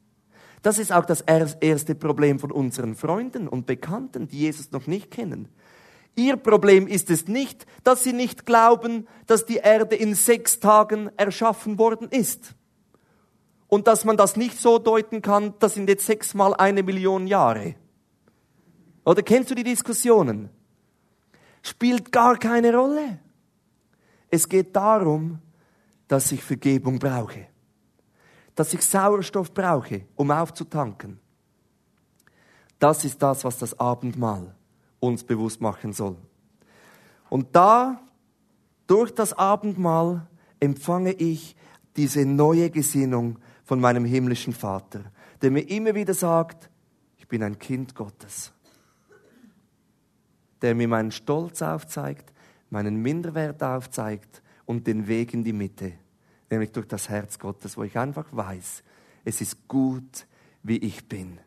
Das 0.62 0.78
ist 0.78 0.92
auch 0.92 1.04
das 1.04 1.20
erste 1.20 1.94
Problem 1.94 2.38
von 2.38 2.52
unseren 2.52 2.94
Freunden 2.94 3.48
und 3.48 3.66
Bekannten, 3.66 4.28
die 4.28 4.38
Jesus 4.38 4.70
noch 4.72 4.86
nicht 4.86 5.10
kennen. 5.10 5.48
Ihr 6.16 6.36
Problem 6.36 6.88
ist 6.88 7.10
es 7.10 7.28
nicht, 7.28 7.64
dass 7.84 8.02
sie 8.02 8.12
nicht 8.12 8.44
glauben, 8.44 9.06
dass 9.26 9.46
die 9.46 9.58
Erde 9.58 9.94
in 9.94 10.14
sechs 10.14 10.58
Tagen 10.58 11.10
erschaffen 11.16 11.78
worden 11.78 12.08
ist. 12.08 12.54
Und 13.68 13.86
dass 13.86 14.04
man 14.04 14.16
das 14.16 14.34
nicht 14.34 14.58
so 14.58 14.78
deuten 14.78 15.22
kann, 15.22 15.54
das 15.60 15.74
sind 15.74 15.88
jetzt 15.88 16.06
sechsmal 16.06 16.54
eine 16.54 16.82
Million 16.82 17.28
Jahre. 17.28 17.76
Oder 19.04 19.22
kennst 19.22 19.50
du 19.50 19.54
die 19.54 19.62
Diskussionen? 19.62 20.50
Spielt 21.68 22.10
gar 22.12 22.36
keine 22.38 22.74
Rolle. 22.74 23.18
Es 24.30 24.48
geht 24.48 24.74
darum, 24.74 25.38
dass 26.06 26.32
ich 26.32 26.42
Vergebung 26.42 26.98
brauche, 26.98 27.46
dass 28.54 28.72
ich 28.72 28.82
Sauerstoff 28.82 29.52
brauche, 29.52 30.06
um 30.16 30.30
aufzutanken. 30.30 31.20
Das 32.78 33.04
ist 33.04 33.22
das, 33.22 33.44
was 33.44 33.58
das 33.58 33.78
Abendmahl 33.78 34.54
uns 35.00 35.24
bewusst 35.24 35.60
machen 35.60 35.92
soll. 35.92 36.16
Und 37.28 37.54
da, 37.54 38.00
durch 38.86 39.14
das 39.14 39.32
Abendmahl, 39.32 40.26
empfange 40.60 41.12
ich 41.12 41.56
diese 41.96 42.24
neue 42.24 42.70
Gesinnung 42.70 43.38
von 43.64 43.80
meinem 43.80 44.04
himmlischen 44.04 44.52
Vater, 44.52 45.04
der 45.42 45.50
mir 45.50 45.68
immer 45.68 45.94
wieder 45.94 46.14
sagt, 46.14 46.70
ich 47.16 47.28
bin 47.28 47.42
ein 47.42 47.58
Kind 47.58 47.94
Gottes 47.94 48.52
der 50.62 50.74
mir 50.74 50.88
meinen 50.88 51.12
Stolz 51.12 51.62
aufzeigt, 51.62 52.32
meinen 52.70 52.96
Minderwert 52.96 53.62
aufzeigt 53.62 54.42
und 54.66 54.86
den 54.86 55.06
Weg 55.08 55.34
in 55.34 55.44
die 55.44 55.52
Mitte, 55.52 55.92
nämlich 56.50 56.72
durch 56.72 56.86
das 56.86 57.08
Herz 57.08 57.38
Gottes, 57.38 57.76
wo 57.76 57.84
ich 57.84 57.98
einfach 57.98 58.26
weiß, 58.30 58.82
es 59.24 59.40
ist 59.40 59.68
gut, 59.68 60.26
wie 60.62 60.78
ich 60.78 61.08
bin. 61.08 61.38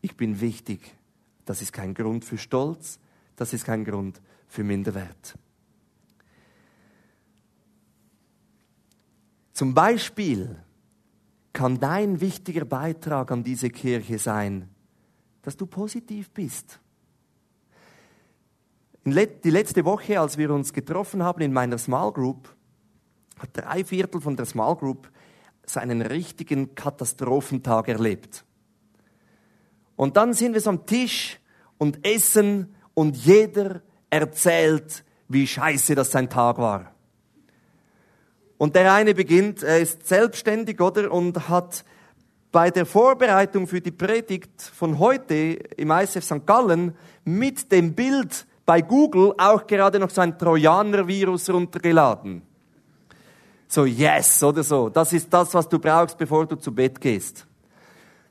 Ich 0.00 0.16
bin 0.16 0.40
wichtig. 0.40 0.94
Das 1.44 1.62
ist 1.62 1.72
kein 1.72 1.94
Grund 1.94 2.24
für 2.24 2.38
Stolz, 2.38 2.98
das 3.36 3.52
ist 3.52 3.64
kein 3.64 3.84
Grund 3.84 4.20
für 4.46 4.64
Minderwert. 4.64 5.36
Zum 9.52 9.74
Beispiel 9.74 10.56
kann 11.52 11.78
dein 11.78 12.20
wichtiger 12.20 12.64
Beitrag 12.64 13.30
an 13.30 13.44
diese 13.44 13.70
Kirche 13.70 14.18
sein, 14.18 14.68
dass 15.42 15.56
du 15.56 15.66
positiv 15.66 16.30
bist. 16.30 16.80
Die 19.04 19.50
letzte 19.50 19.84
Woche, 19.84 20.20
als 20.20 20.38
wir 20.38 20.50
uns 20.50 20.72
getroffen 20.72 21.24
haben 21.24 21.40
in 21.40 21.52
meiner 21.52 21.76
Small 21.76 22.12
Group, 22.12 22.54
hat 23.38 23.50
drei 23.52 23.84
Viertel 23.84 24.20
von 24.20 24.36
der 24.36 24.46
Small 24.46 24.76
Group 24.76 25.10
seinen 25.66 26.02
richtigen 26.02 26.74
Katastrophentag 26.76 27.88
erlebt. 27.88 28.44
Und 29.96 30.16
dann 30.16 30.34
sind 30.34 30.54
wir 30.54 30.60
so 30.60 30.70
am 30.70 30.86
Tisch 30.86 31.40
und 31.78 32.06
essen 32.06 32.74
und 32.94 33.16
jeder 33.16 33.82
erzählt, 34.08 35.04
wie 35.28 35.46
scheiße 35.46 35.94
das 35.96 36.12
sein 36.12 36.28
Tag 36.28 36.58
war. 36.58 36.94
Und 38.58 38.76
der 38.76 38.92
eine 38.92 39.14
beginnt, 39.14 39.64
er 39.64 39.80
ist 39.80 40.06
selbstständig, 40.06 40.80
oder? 40.80 41.10
Und 41.10 41.48
hat 41.48 41.84
bei 42.52 42.70
der 42.70 42.86
Vorbereitung 42.86 43.66
für 43.66 43.80
die 43.80 43.90
Predigt 43.90 44.62
von 44.62 45.00
heute 45.00 45.34
im 45.34 45.90
ISF 45.90 46.22
St. 46.22 46.46
Gallen 46.46 46.94
mit 47.24 47.72
dem 47.72 47.94
Bild 47.94 48.46
bei 48.64 48.80
Google 48.80 49.34
auch 49.38 49.66
gerade 49.66 49.98
noch 49.98 50.10
so 50.10 50.20
ein 50.20 50.38
Trojaner-Virus 50.38 51.50
runtergeladen. 51.50 52.42
So, 53.68 53.84
yes, 53.86 54.42
oder 54.42 54.62
so. 54.62 54.88
Das 54.88 55.12
ist 55.12 55.32
das, 55.32 55.54
was 55.54 55.68
du 55.68 55.78
brauchst, 55.78 56.18
bevor 56.18 56.46
du 56.46 56.56
zu 56.56 56.74
Bett 56.74 57.00
gehst. 57.00 57.46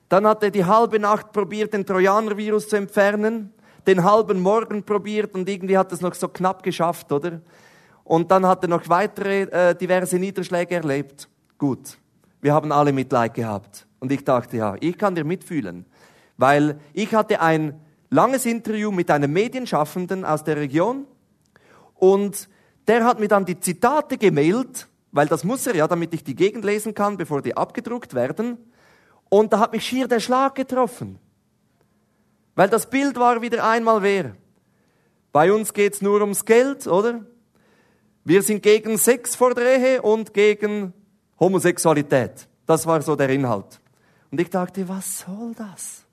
Dann 0.08 0.28
hat 0.28 0.44
er 0.44 0.52
die 0.52 0.66
halbe 0.66 1.00
Nacht 1.00 1.32
probiert, 1.32 1.74
den 1.74 1.86
Trojaner-Virus 1.86 2.70
zu 2.70 2.76
entfernen, 2.76 3.54
den 3.88 4.04
halben 4.04 4.40
Morgen 4.40 4.84
probiert 4.84 5.34
und 5.34 5.50
irgendwie 5.50 5.78
hat 5.78 5.92
es 5.92 6.02
noch 6.02 6.14
so 6.14 6.28
knapp 6.28 6.64
geschafft, 6.64 7.12
oder? 7.12 7.42
Und 8.04 8.30
dann 8.30 8.46
hat 8.46 8.64
er 8.64 8.70
noch 8.70 8.88
weitere 8.90 9.44
äh, 9.44 9.76
diverse 9.76 10.20
Niederschläge 10.20 10.76
erlebt. 10.76 11.28
Gut, 11.58 11.98
wir 12.42 12.54
haben 12.54 12.72
alle 12.72 12.92
Mitleid 12.92 13.34
gehabt. 13.34 13.88
Und 14.00 14.12
ich 14.12 14.24
dachte, 14.24 14.58
ja, 14.58 14.76
ich 14.80 14.98
kann 14.98 15.16
dir 15.16 15.24
mitfühlen. 15.24 15.86
Weil 16.38 16.80
ich 16.94 17.14
hatte 17.14 17.40
ein 17.40 17.80
langes 18.12 18.46
Interview 18.46 18.92
mit 18.92 19.10
einem 19.10 19.34
Medienschaffenden 19.34 20.24
aus 20.26 20.44
der 20.44 20.58
Region 20.58 21.08
und 21.96 22.50
der 22.88 23.06
hat 23.06 23.20
mir 23.20 23.28
dann 23.28 23.46
die 23.46 23.60
Zitate 23.60 24.18
gemailt, 24.18 24.88
weil 25.12 25.28
das 25.28 25.44
muss 25.44 25.66
er 25.66 25.76
ja, 25.76 25.88
damit 25.88 26.14
ich 26.14 26.24
die 26.24 26.36
Gegend 26.36 26.66
lesen 26.66 26.94
kann, 26.94 27.18
bevor 27.18 27.42
die 27.42 27.56
abgedruckt 27.56 28.14
werden. 28.14 28.58
Und 29.30 29.54
da 29.54 29.60
hat 29.60 29.72
mich 29.72 29.86
schier 29.86 30.08
der 30.08 30.20
Schlag 30.20 30.56
getroffen. 30.56 31.20
Weil 32.56 32.70
das 32.70 32.90
Bild 32.90 33.18
war 33.18 33.42
wieder 33.42 33.68
einmal 33.68 34.02
wer. 34.02 34.36
Bei 35.32 35.54
uns 35.54 35.74
geht's 35.74 36.02
nur 36.02 36.22
ums 36.22 36.44
Geld, 36.44 36.88
oder? 36.88 37.26
Wir 38.26 38.42
sind 38.42 38.62
gegen 38.62 38.98
Sex 38.98 39.36
vor 39.36 39.54
der 39.54 39.78
Ehe 39.78 40.02
und 40.02 40.34
gegen 40.34 40.94
Homosexualität. 41.40 42.48
Das 42.66 42.86
war 42.86 43.02
so 43.02 43.16
der 43.16 43.30
Inhalt. 43.30 43.80
Und 44.32 44.42
ich 44.42 44.50
dachte, 44.50 44.88
was 44.88 45.20
soll 45.20 45.54
das? 45.56 46.06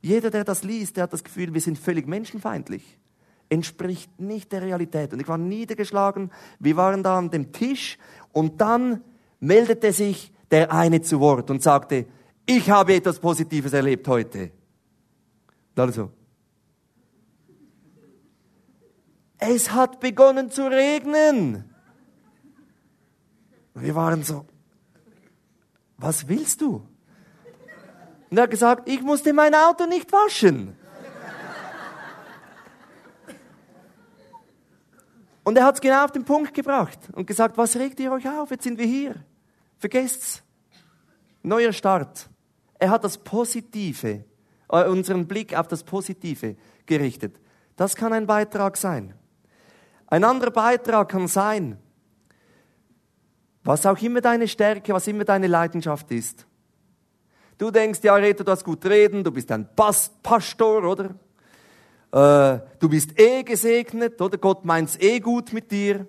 Jeder, 0.00 0.30
der 0.30 0.44
das 0.44 0.62
liest, 0.62 0.96
der 0.96 1.04
hat 1.04 1.12
das 1.12 1.24
Gefühl, 1.24 1.52
wir 1.54 1.60
sind 1.60 1.78
völlig 1.78 2.06
menschenfeindlich. 2.06 2.98
Entspricht 3.48 4.20
nicht 4.20 4.52
der 4.52 4.62
Realität. 4.62 5.12
Und 5.12 5.20
ich 5.20 5.28
war 5.28 5.38
niedergeschlagen. 5.38 6.30
Wir 6.58 6.76
waren 6.76 7.02
da 7.02 7.18
an 7.18 7.30
dem 7.30 7.52
Tisch 7.52 7.98
und 8.32 8.60
dann 8.60 9.02
meldete 9.40 9.92
sich 9.92 10.32
der 10.50 10.72
eine 10.72 11.00
zu 11.00 11.20
Wort 11.20 11.50
und 11.50 11.62
sagte, 11.62 12.06
ich 12.46 12.70
habe 12.70 12.94
etwas 12.94 13.18
Positives 13.18 13.72
erlebt 13.72 14.06
heute. 14.08 14.52
Und 15.70 15.80
alle 15.80 15.92
so. 15.92 16.10
Es 19.38 19.70
hat 19.72 20.00
begonnen 20.00 20.50
zu 20.50 20.66
regnen. 20.66 21.64
Wir 23.74 23.94
waren 23.94 24.24
so, 24.24 24.46
was 25.96 26.26
willst 26.26 26.60
du? 26.60 26.86
Und 28.30 28.36
er 28.36 28.42
hat 28.42 28.50
gesagt, 28.50 28.88
ich 28.88 29.00
musste 29.02 29.32
mein 29.32 29.54
Auto 29.54 29.86
nicht 29.86 30.12
waschen. 30.12 30.76
Und 35.44 35.56
er 35.56 35.64
hat 35.64 35.76
es 35.76 35.80
genau 35.80 36.04
auf 36.04 36.12
den 36.12 36.24
Punkt 36.24 36.52
gebracht 36.52 36.98
und 37.12 37.26
gesagt, 37.26 37.56
was 37.56 37.74
regt 37.76 37.98
ihr 38.00 38.12
euch 38.12 38.28
auf? 38.28 38.50
Jetzt 38.50 38.64
sind 38.64 38.78
wir 38.78 38.84
hier. 38.84 39.14
Vergesst's. 39.78 40.42
Neuer 41.42 41.72
Start. 41.72 42.28
Er 42.78 42.90
hat 42.90 43.02
das 43.02 43.16
Positive, 43.16 44.24
äh, 44.68 44.84
unseren 44.84 45.26
Blick 45.26 45.56
auf 45.56 45.66
das 45.66 45.82
Positive 45.82 46.56
gerichtet. 46.84 47.40
Das 47.76 47.96
kann 47.96 48.12
ein 48.12 48.26
Beitrag 48.26 48.76
sein. 48.76 49.14
Ein 50.08 50.24
anderer 50.24 50.50
Beitrag 50.50 51.08
kann 51.08 51.28
sein, 51.28 51.78
was 53.64 53.86
auch 53.86 54.00
immer 54.02 54.20
deine 54.20 54.48
Stärke, 54.48 54.92
was 54.92 55.06
immer 55.06 55.24
deine 55.24 55.46
Leidenschaft 55.46 56.10
ist. 56.10 56.47
Du 57.58 57.72
denkst, 57.72 57.98
ja, 58.04 58.14
Reto, 58.14 58.44
du 58.44 58.52
hast 58.52 58.64
gut 58.64 58.84
reden, 58.86 59.24
du 59.24 59.32
bist 59.32 59.50
ein 59.50 59.68
Pastor, 59.74 60.84
oder? 60.84 61.06
Äh, 62.12 62.60
du 62.78 62.88
bist 62.88 63.18
eh 63.18 63.42
gesegnet, 63.42 64.20
oder? 64.20 64.38
Gott 64.38 64.64
meint's 64.64 64.96
eh 65.00 65.18
gut 65.18 65.52
mit 65.52 65.72
dir. 65.72 66.06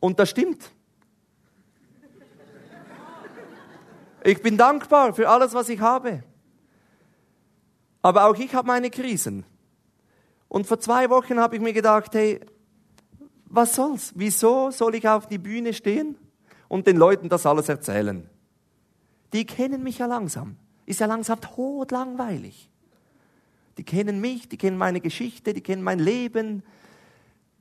Und 0.00 0.18
das 0.18 0.30
stimmt. 0.30 0.70
Ich 4.24 4.42
bin 4.42 4.56
dankbar 4.56 5.12
für 5.12 5.28
alles, 5.28 5.52
was 5.52 5.68
ich 5.68 5.80
habe. 5.80 6.24
Aber 8.00 8.26
auch 8.26 8.36
ich 8.36 8.54
habe 8.54 8.66
meine 8.66 8.90
Krisen. 8.90 9.44
Und 10.48 10.66
vor 10.66 10.80
zwei 10.80 11.10
Wochen 11.10 11.38
habe 11.38 11.56
ich 11.56 11.62
mir 11.62 11.74
gedacht, 11.74 12.14
hey, 12.14 12.40
was 13.44 13.74
soll's? 13.74 14.12
Wieso 14.14 14.70
soll 14.70 14.94
ich 14.94 15.06
auf 15.06 15.26
die 15.26 15.38
Bühne 15.38 15.74
stehen 15.74 16.16
und 16.68 16.86
den 16.86 16.96
Leuten 16.96 17.28
das 17.28 17.44
alles 17.44 17.68
erzählen? 17.68 18.28
Die 19.32 19.44
kennen 19.44 19.82
mich 19.82 19.98
ja 19.98 20.06
langsam. 20.06 20.56
Ist 20.86 21.00
ja 21.00 21.06
langsam 21.06 21.40
totlangweilig. 21.40 22.70
Die 23.76 23.84
kennen 23.84 24.20
mich, 24.20 24.48
die 24.48 24.56
kennen 24.56 24.76
meine 24.76 25.00
Geschichte, 25.00 25.54
die 25.54 25.60
kennen 25.60 25.82
mein 25.82 25.98
Leben. 25.98 26.62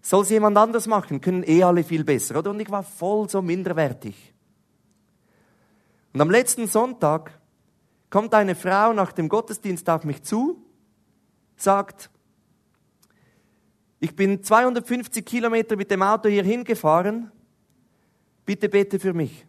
Soll 0.01 0.23
es 0.23 0.29
jemand 0.29 0.57
anders 0.57 0.87
machen, 0.87 1.21
können 1.21 1.43
eh 1.43 1.63
alle 1.63 1.83
viel 1.83 2.03
besser, 2.03 2.39
oder? 2.39 2.51
Und 2.51 2.59
ich 2.59 2.71
war 2.71 2.83
voll 2.83 3.29
so 3.29 3.41
minderwertig. 3.41 4.33
Und 6.13 6.21
am 6.21 6.31
letzten 6.31 6.67
Sonntag 6.67 7.39
kommt 8.09 8.33
eine 8.33 8.55
Frau 8.55 8.93
nach 8.93 9.11
dem 9.11 9.29
Gottesdienst 9.29 9.89
auf 9.89 10.03
mich 10.03 10.23
zu, 10.23 10.63
sagt, 11.57 12.09
ich 13.99 14.15
bin 14.15 14.43
250 14.43 15.25
Kilometer 15.25 15.75
mit 15.75 15.91
dem 15.91 16.01
Auto 16.03 16.29
hier 16.29 16.43
hingefahren, 16.43 17.31
bitte 18.45 18.69
bete 18.69 18.99
für 18.99 19.13
mich. 19.13 19.45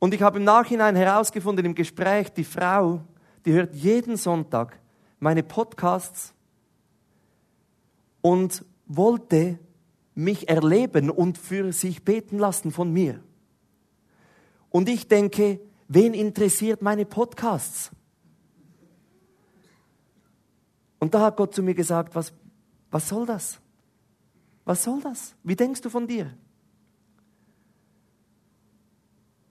Und 0.00 0.14
ich 0.14 0.22
habe 0.22 0.38
im 0.38 0.44
Nachhinein 0.44 0.96
herausgefunden 0.96 1.64
im 1.66 1.74
Gespräch, 1.74 2.32
die 2.32 2.42
Frau, 2.42 3.02
die 3.44 3.52
hört 3.52 3.74
jeden 3.74 4.16
Sonntag 4.16 4.80
meine 5.20 5.42
Podcasts 5.42 6.34
und 8.22 8.64
wollte 8.86 9.58
mich 10.14 10.48
erleben 10.48 11.10
und 11.10 11.38
für 11.38 11.72
sich 11.72 12.02
beten 12.02 12.38
lassen 12.38 12.72
von 12.72 12.92
mir. 12.92 13.22
Und 14.70 14.88
ich 14.88 15.06
denke, 15.06 15.60
wen 15.86 16.14
interessiert 16.14 16.80
meine 16.80 17.04
Podcasts? 17.04 17.90
Und 20.98 21.14
da 21.14 21.20
hat 21.20 21.36
Gott 21.36 21.54
zu 21.54 21.62
mir 21.62 21.74
gesagt, 21.74 22.14
was, 22.14 22.32
was 22.90 23.08
soll 23.08 23.26
das? 23.26 23.60
Was 24.64 24.82
soll 24.82 25.00
das? 25.00 25.34
Wie 25.42 25.56
denkst 25.56 25.82
du 25.82 25.90
von 25.90 26.06
dir? 26.06 26.32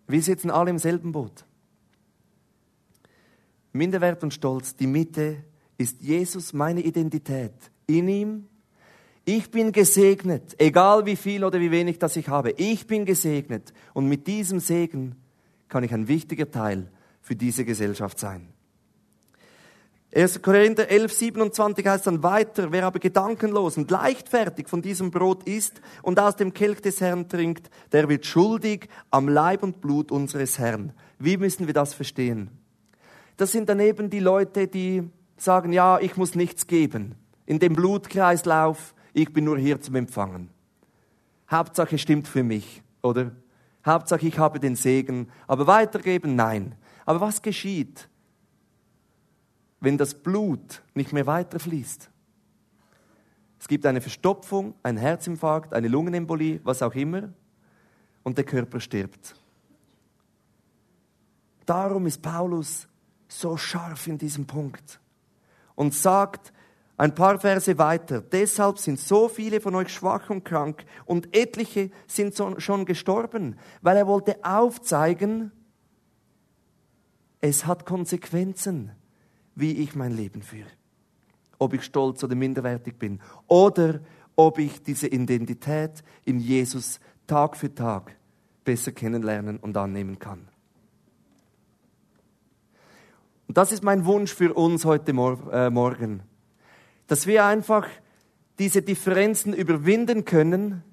Wir 0.10 0.24
sitzen 0.24 0.50
alle 0.50 0.72
im 0.72 0.80
selben 0.80 1.12
Boot. 1.12 1.46
Minderwert 3.72 4.24
und 4.24 4.34
Stolz, 4.34 4.76
die 4.76 4.88
Mitte 4.88 5.44
ist 5.78 6.02
Jesus 6.02 6.52
meine 6.52 6.82
Identität. 6.82 7.54
In 7.86 8.08
ihm, 8.08 8.48
ich 9.24 9.52
bin 9.52 9.72
gesegnet, 9.72 10.56
egal 10.58 11.06
wie 11.06 11.16
viel 11.16 11.44
oder 11.44 11.60
wie 11.60 11.70
wenig 11.70 12.00
das 12.00 12.16
ich 12.16 12.28
habe. 12.28 12.52
Ich 12.58 12.88
bin 12.88 13.06
gesegnet 13.06 13.72
und 13.94 14.10
mit 14.10 14.26
diesem 14.26 14.60
Segen 14.60 15.16
kann 15.68 15.84
ich 15.84 15.94
ein 15.94 16.08
wichtiger 16.08 16.50
Teil 16.50 16.92
für 17.22 17.36
diese 17.36 17.64
Gesellschaft 17.64 18.18
sein. 18.18 18.48
1. 20.12 20.42
Korinther 20.42 20.90
11, 20.90 21.14
27 21.14 21.86
heißt 21.86 22.08
dann 22.08 22.24
weiter, 22.24 22.72
wer 22.72 22.88
aber 22.88 22.98
gedankenlos 22.98 23.78
und 23.78 23.92
leichtfertig 23.92 24.68
von 24.68 24.82
diesem 24.82 25.12
Brot 25.12 25.44
isst 25.44 25.82
und 26.02 26.20
aus 26.20 26.36
dem 26.36 26.52
Kelch 26.52 26.82
des 26.82 27.00
Herrn 27.00 27.30
trinkt, 27.30 27.70
der 27.92 28.10
wird 28.10 28.26
schuldig 28.26 28.90
am 29.12 29.30
Leib 29.30 29.62
und 29.62 29.82
Blut 29.82 30.12
unseres 30.12 30.58
Herrn. 30.58 30.94
Wie 31.20 31.38
müssen 31.38 31.68
wir 31.68 31.76
das 31.76 31.94
verstehen? 31.94 32.50
Das 33.38 33.52
sind 33.52 33.70
daneben 33.70 34.10
die 34.10 34.20
Leute, 34.20 34.68
die 34.68 35.04
sagen, 35.38 35.74
ja, 35.74 36.00
ich 36.00 36.18
muss 36.18 36.34
nichts 36.34 36.66
geben. 36.66 37.14
In 37.46 37.60
dem 37.60 37.74
Blutkreislauf, 37.74 38.96
ich 39.14 39.32
bin 39.32 39.46
nur 39.46 39.60
hier 39.60 39.80
zum 39.80 39.96
Empfangen. 39.96 40.50
Hauptsache 41.52 42.00
stimmt 42.00 42.28
für 42.28 42.44
mich, 42.44 42.82
oder? 43.04 43.32
Hauptsache 43.86 44.28
ich 44.28 44.40
habe 44.40 44.60
den 44.60 44.76
Segen, 44.76 45.30
aber 45.48 45.68
weitergeben, 45.68 46.36
nein. 46.36 46.74
Aber 47.06 47.22
was 47.22 47.44
geschieht, 47.44 48.09
wenn 49.80 49.98
das 49.98 50.14
Blut 50.14 50.82
nicht 50.94 51.14
mehr 51.14 51.26
weiterfließt. 51.26 52.10
Es 53.60 53.68
gibt 53.68 53.86
eine 53.86 54.02
Verstopfung, 54.02 54.74
ein 54.84 54.98
Herzinfarkt, 54.98 55.74
eine 55.74 55.88
Lungenembolie, 55.88 56.62
was 56.64 56.82
auch 56.82 56.96
immer, 56.96 57.30
und 58.24 58.38
der 58.38 58.46
Körper 58.46 58.80
stirbt. 58.80 59.36
Darum 61.66 62.06
ist 62.08 62.22
Paulus 62.22 62.88
so 63.28 63.58
scharf 63.58 64.08
in 64.08 64.18
diesem 64.18 64.48
Punkt 64.48 65.00
und 65.76 65.94
sagt 65.94 66.52
ein 66.98 67.16
paar 67.16 67.40
Verse 67.40 67.78
weiter, 67.78 68.22
deshalb 68.22 68.78
sind 68.78 69.00
so 69.00 69.30
viele 69.30 69.62
von 69.62 69.76
euch 69.76 69.90
schwach 69.90 70.30
und 70.30 70.44
krank 70.44 70.84
und 71.06 71.34
etliche 71.36 71.92
sind 72.08 72.36
schon 72.58 72.86
gestorben, 72.86 73.58
weil 73.82 73.98
er 73.98 74.08
wollte 74.08 74.44
aufzeigen, 74.44 75.52
es 77.40 77.66
hat 77.66 77.86
Konsequenzen 77.86 78.92
wie 79.60 79.74
ich 79.74 79.96
mein 79.96 80.16
Leben 80.16 80.42
führe. 80.42 80.70
Ob 81.58 81.74
ich 81.74 81.84
stolz 81.84 82.24
oder 82.24 82.36
minderwertig 82.36 82.98
bin. 82.98 83.20
Oder 83.48 84.00
ob 84.36 84.58
ich 84.60 84.82
diese 84.82 85.08
Identität 85.08 86.04
in 86.26 86.40
Jesus 86.40 87.00
Tag 87.28 87.58
für 87.58 87.74
Tag 87.74 88.16
besser 88.64 88.92
kennenlernen 88.92 89.58
und 89.58 89.76
annehmen 89.76 90.20
kann. 90.20 90.48
Und 93.48 93.58
das 93.58 93.72
ist 93.72 93.84
mein 93.84 94.06
Wunsch 94.06 94.34
für 94.34 94.54
uns 94.54 94.86
heute 94.86 95.12
äh, 95.12 95.70
Morgen, 95.70 96.22
dass 97.08 97.26
wir 97.26 97.46
einfach 97.46 97.88
diese 98.60 98.82
Differenzen 98.82 99.54
überwinden 99.54 100.24
können, 100.24 100.84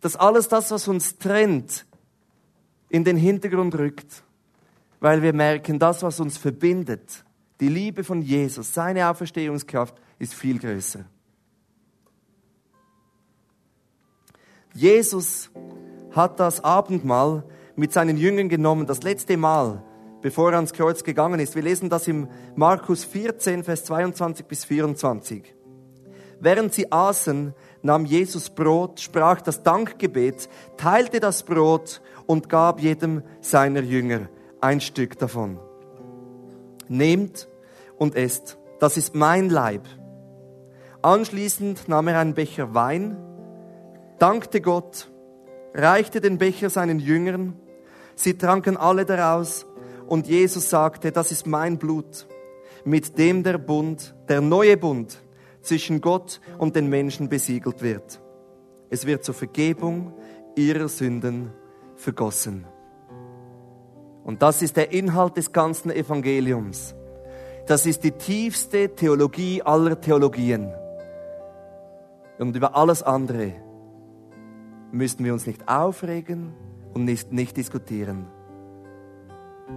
dass 0.00 0.16
alles 0.16 0.48
das, 0.48 0.70
was 0.70 0.88
uns 0.88 1.18
trennt, 1.18 1.86
in 2.88 3.04
den 3.04 3.16
Hintergrund 3.16 3.76
rückt, 3.76 4.24
weil 4.98 5.22
wir 5.22 5.32
merken, 5.32 5.78
das, 5.78 6.02
was 6.02 6.18
uns 6.18 6.36
verbindet, 6.36 7.24
die 7.60 7.68
Liebe 7.68 8.04
von 8.04 8.22
Jesus, 8.22 8.72
seine 8.72 9.08
Auferstehungskraft 9.08 9.94
ist 10.18 10.34
viel 10.34 10.58
größer. 10.58 11.04
Jesus 14.74 15.50
hat 16.12 16.40
das 16.40 16.62
Abendmahl 16.64 17.44
mit 17.76 17.92
seinen 17.92 18.16
Jüngern 18.16 18.48
genommen, 18.48 18.86
das 18.86 19.02
letzte 19.02 19.36
Mal, 19.36 19.82
bevor 20.22 20.50
er 20.50 20.56
ans 20.56 20.72
Kreuz 20.72 21.04
gegangen 21.04 21.40
ist. 21.40 21.54
Wir 21.54 21.62
lesen 21.62 21.88
das 21.88 22.08
im 22.08 22.28
Markus 22.56 23.04
14, 23.04 23.64
Vers 23.64 23.84
22 23.84 24.46
bis 24.46 24.64
24. 24.64 25.54
Während 26.40 26.72
sie 26.72 26.90
aßen, 26.90 27.54
nahm 27.82 28.06
Jesus 28.06 28.50
Brot, 28.50 29.00
sprach 29.00 29.42
das 29.42 29.62
Dankgebet, 29.62 30.48
teilte 30.76 31.20
das 31.20 31.42
Brot 31.42 32.00
und 32.26 32.48
gab 32.48 32.80
jedem 32.80 33.22
seiner 33.40 33.80
Jünger 33.82 34.28
ein 34.60 34.80
Stück 34.80 35.18
davon. 35.18 35.58
Nehmt 36.88 37.48
und 38.00 38.16
esst. 38.16 38.58
Das 38.80 38.96
ist 38.96 39.14
mein 39.14 39.50
Leib. 39.50 39.86
Anschließend 41.02 41.86
nahm 41.86 42.08
er 42.08 42.18
einen 42.18 42.34
Becher 42.34 42.74
Wein, 42.74 43.16
dankte 44.18 44.60
Gott, 44.60 45.10
reichte 45.74 46.20
den 46.20 46.38
Becher 46.38 46.70
seinen 46.70 46.98
Jüngern, 46.98 47.56
sie 48.14 48.36
tranken 48.36 48.76
alle 48.76 49.04
daraus 49.04 49.66
und 50.06 50.26
Jesus 50.26 50.68
sagte, 50.70 51.12
das 51.12 51.30
ist 51.30 51.46
mein 51.46 51.78
Blut, 51.78 52.26
mit 52.84 53.18
dem 53.18 53.42
der 53.42 53.58
Bund, 53.58 54.14
der 54.28 54.40
neue 54.40 54.76
Bund 54.76 55.22
zwischen 55.60 56.00
Gott 56.00 56.40
und 56.58 56.76
den 56.76 56.88
Menschen 56.88 57.28
besiegelt 57.28 57.82
wird. 57.82 58.20
Es 58.88 59.06
wird 59.06 59.24
zur 59.24 59.34
Vergebung 59.34 60.14
ihrer 60.56 60.88
Sünden 60.88 61.52
vergossen. 61.96 62.66
Und 64.24 64.42
das 64.42 64.62
ist 64.62 64.76
der 64.76 64.92
Inhalt 64.92 65.36
des 65.36 65.52
ganzen 65.52 65.90
Evangeliums. 65.90 66.94
Das 67.70 67.86
ist 67.86 68.02
die 68.02 68.10
tiefste 68.10 68.96
Theologie 68.96 69.62
aller 69.62 70.00
Theologien. 70.00 70.74
Und 72.40 72.56
über 72.56 72.74
alles 72.74 73.04
andere 73.04 73.52
müssten 74.90 75.24
wir 75.24 75.32
uns 75.32 75.46
nicht 75.46 75.68
aufregen 75.68 76.52
und 76.94 77.04
nicht, 77.04 77.30
nicht 77.30 77.56
diskutieren. 77.56 78.26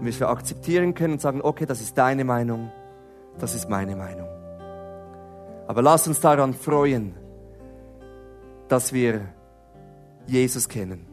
Müssen 0.02 0.22
wir 0.22 0.30
akzeptieren 0.30 0.96
können 0.96 1.14
und 1.14 1.22
sagen, 1.22 1.42
okay, 1.44 1.68
das 1.68 1.82
ist 1.82 1.96
deine 1.96 2.24
Meinung, 2.24 2.72
das 3.38 3.54
ist 3.54 3.70
meine 3.70 3.96
Meinung. 3.96 4.28
Aber 5.68 5.84
lass 5.84 6.08
uns 6.08 6.20
daran 6.20 6.56
freuen, 6.56 7.14
dass 8.70 8.92
wir 8.92 9.22
Jesus 10.26 10.68
kennen. 10.68 11.13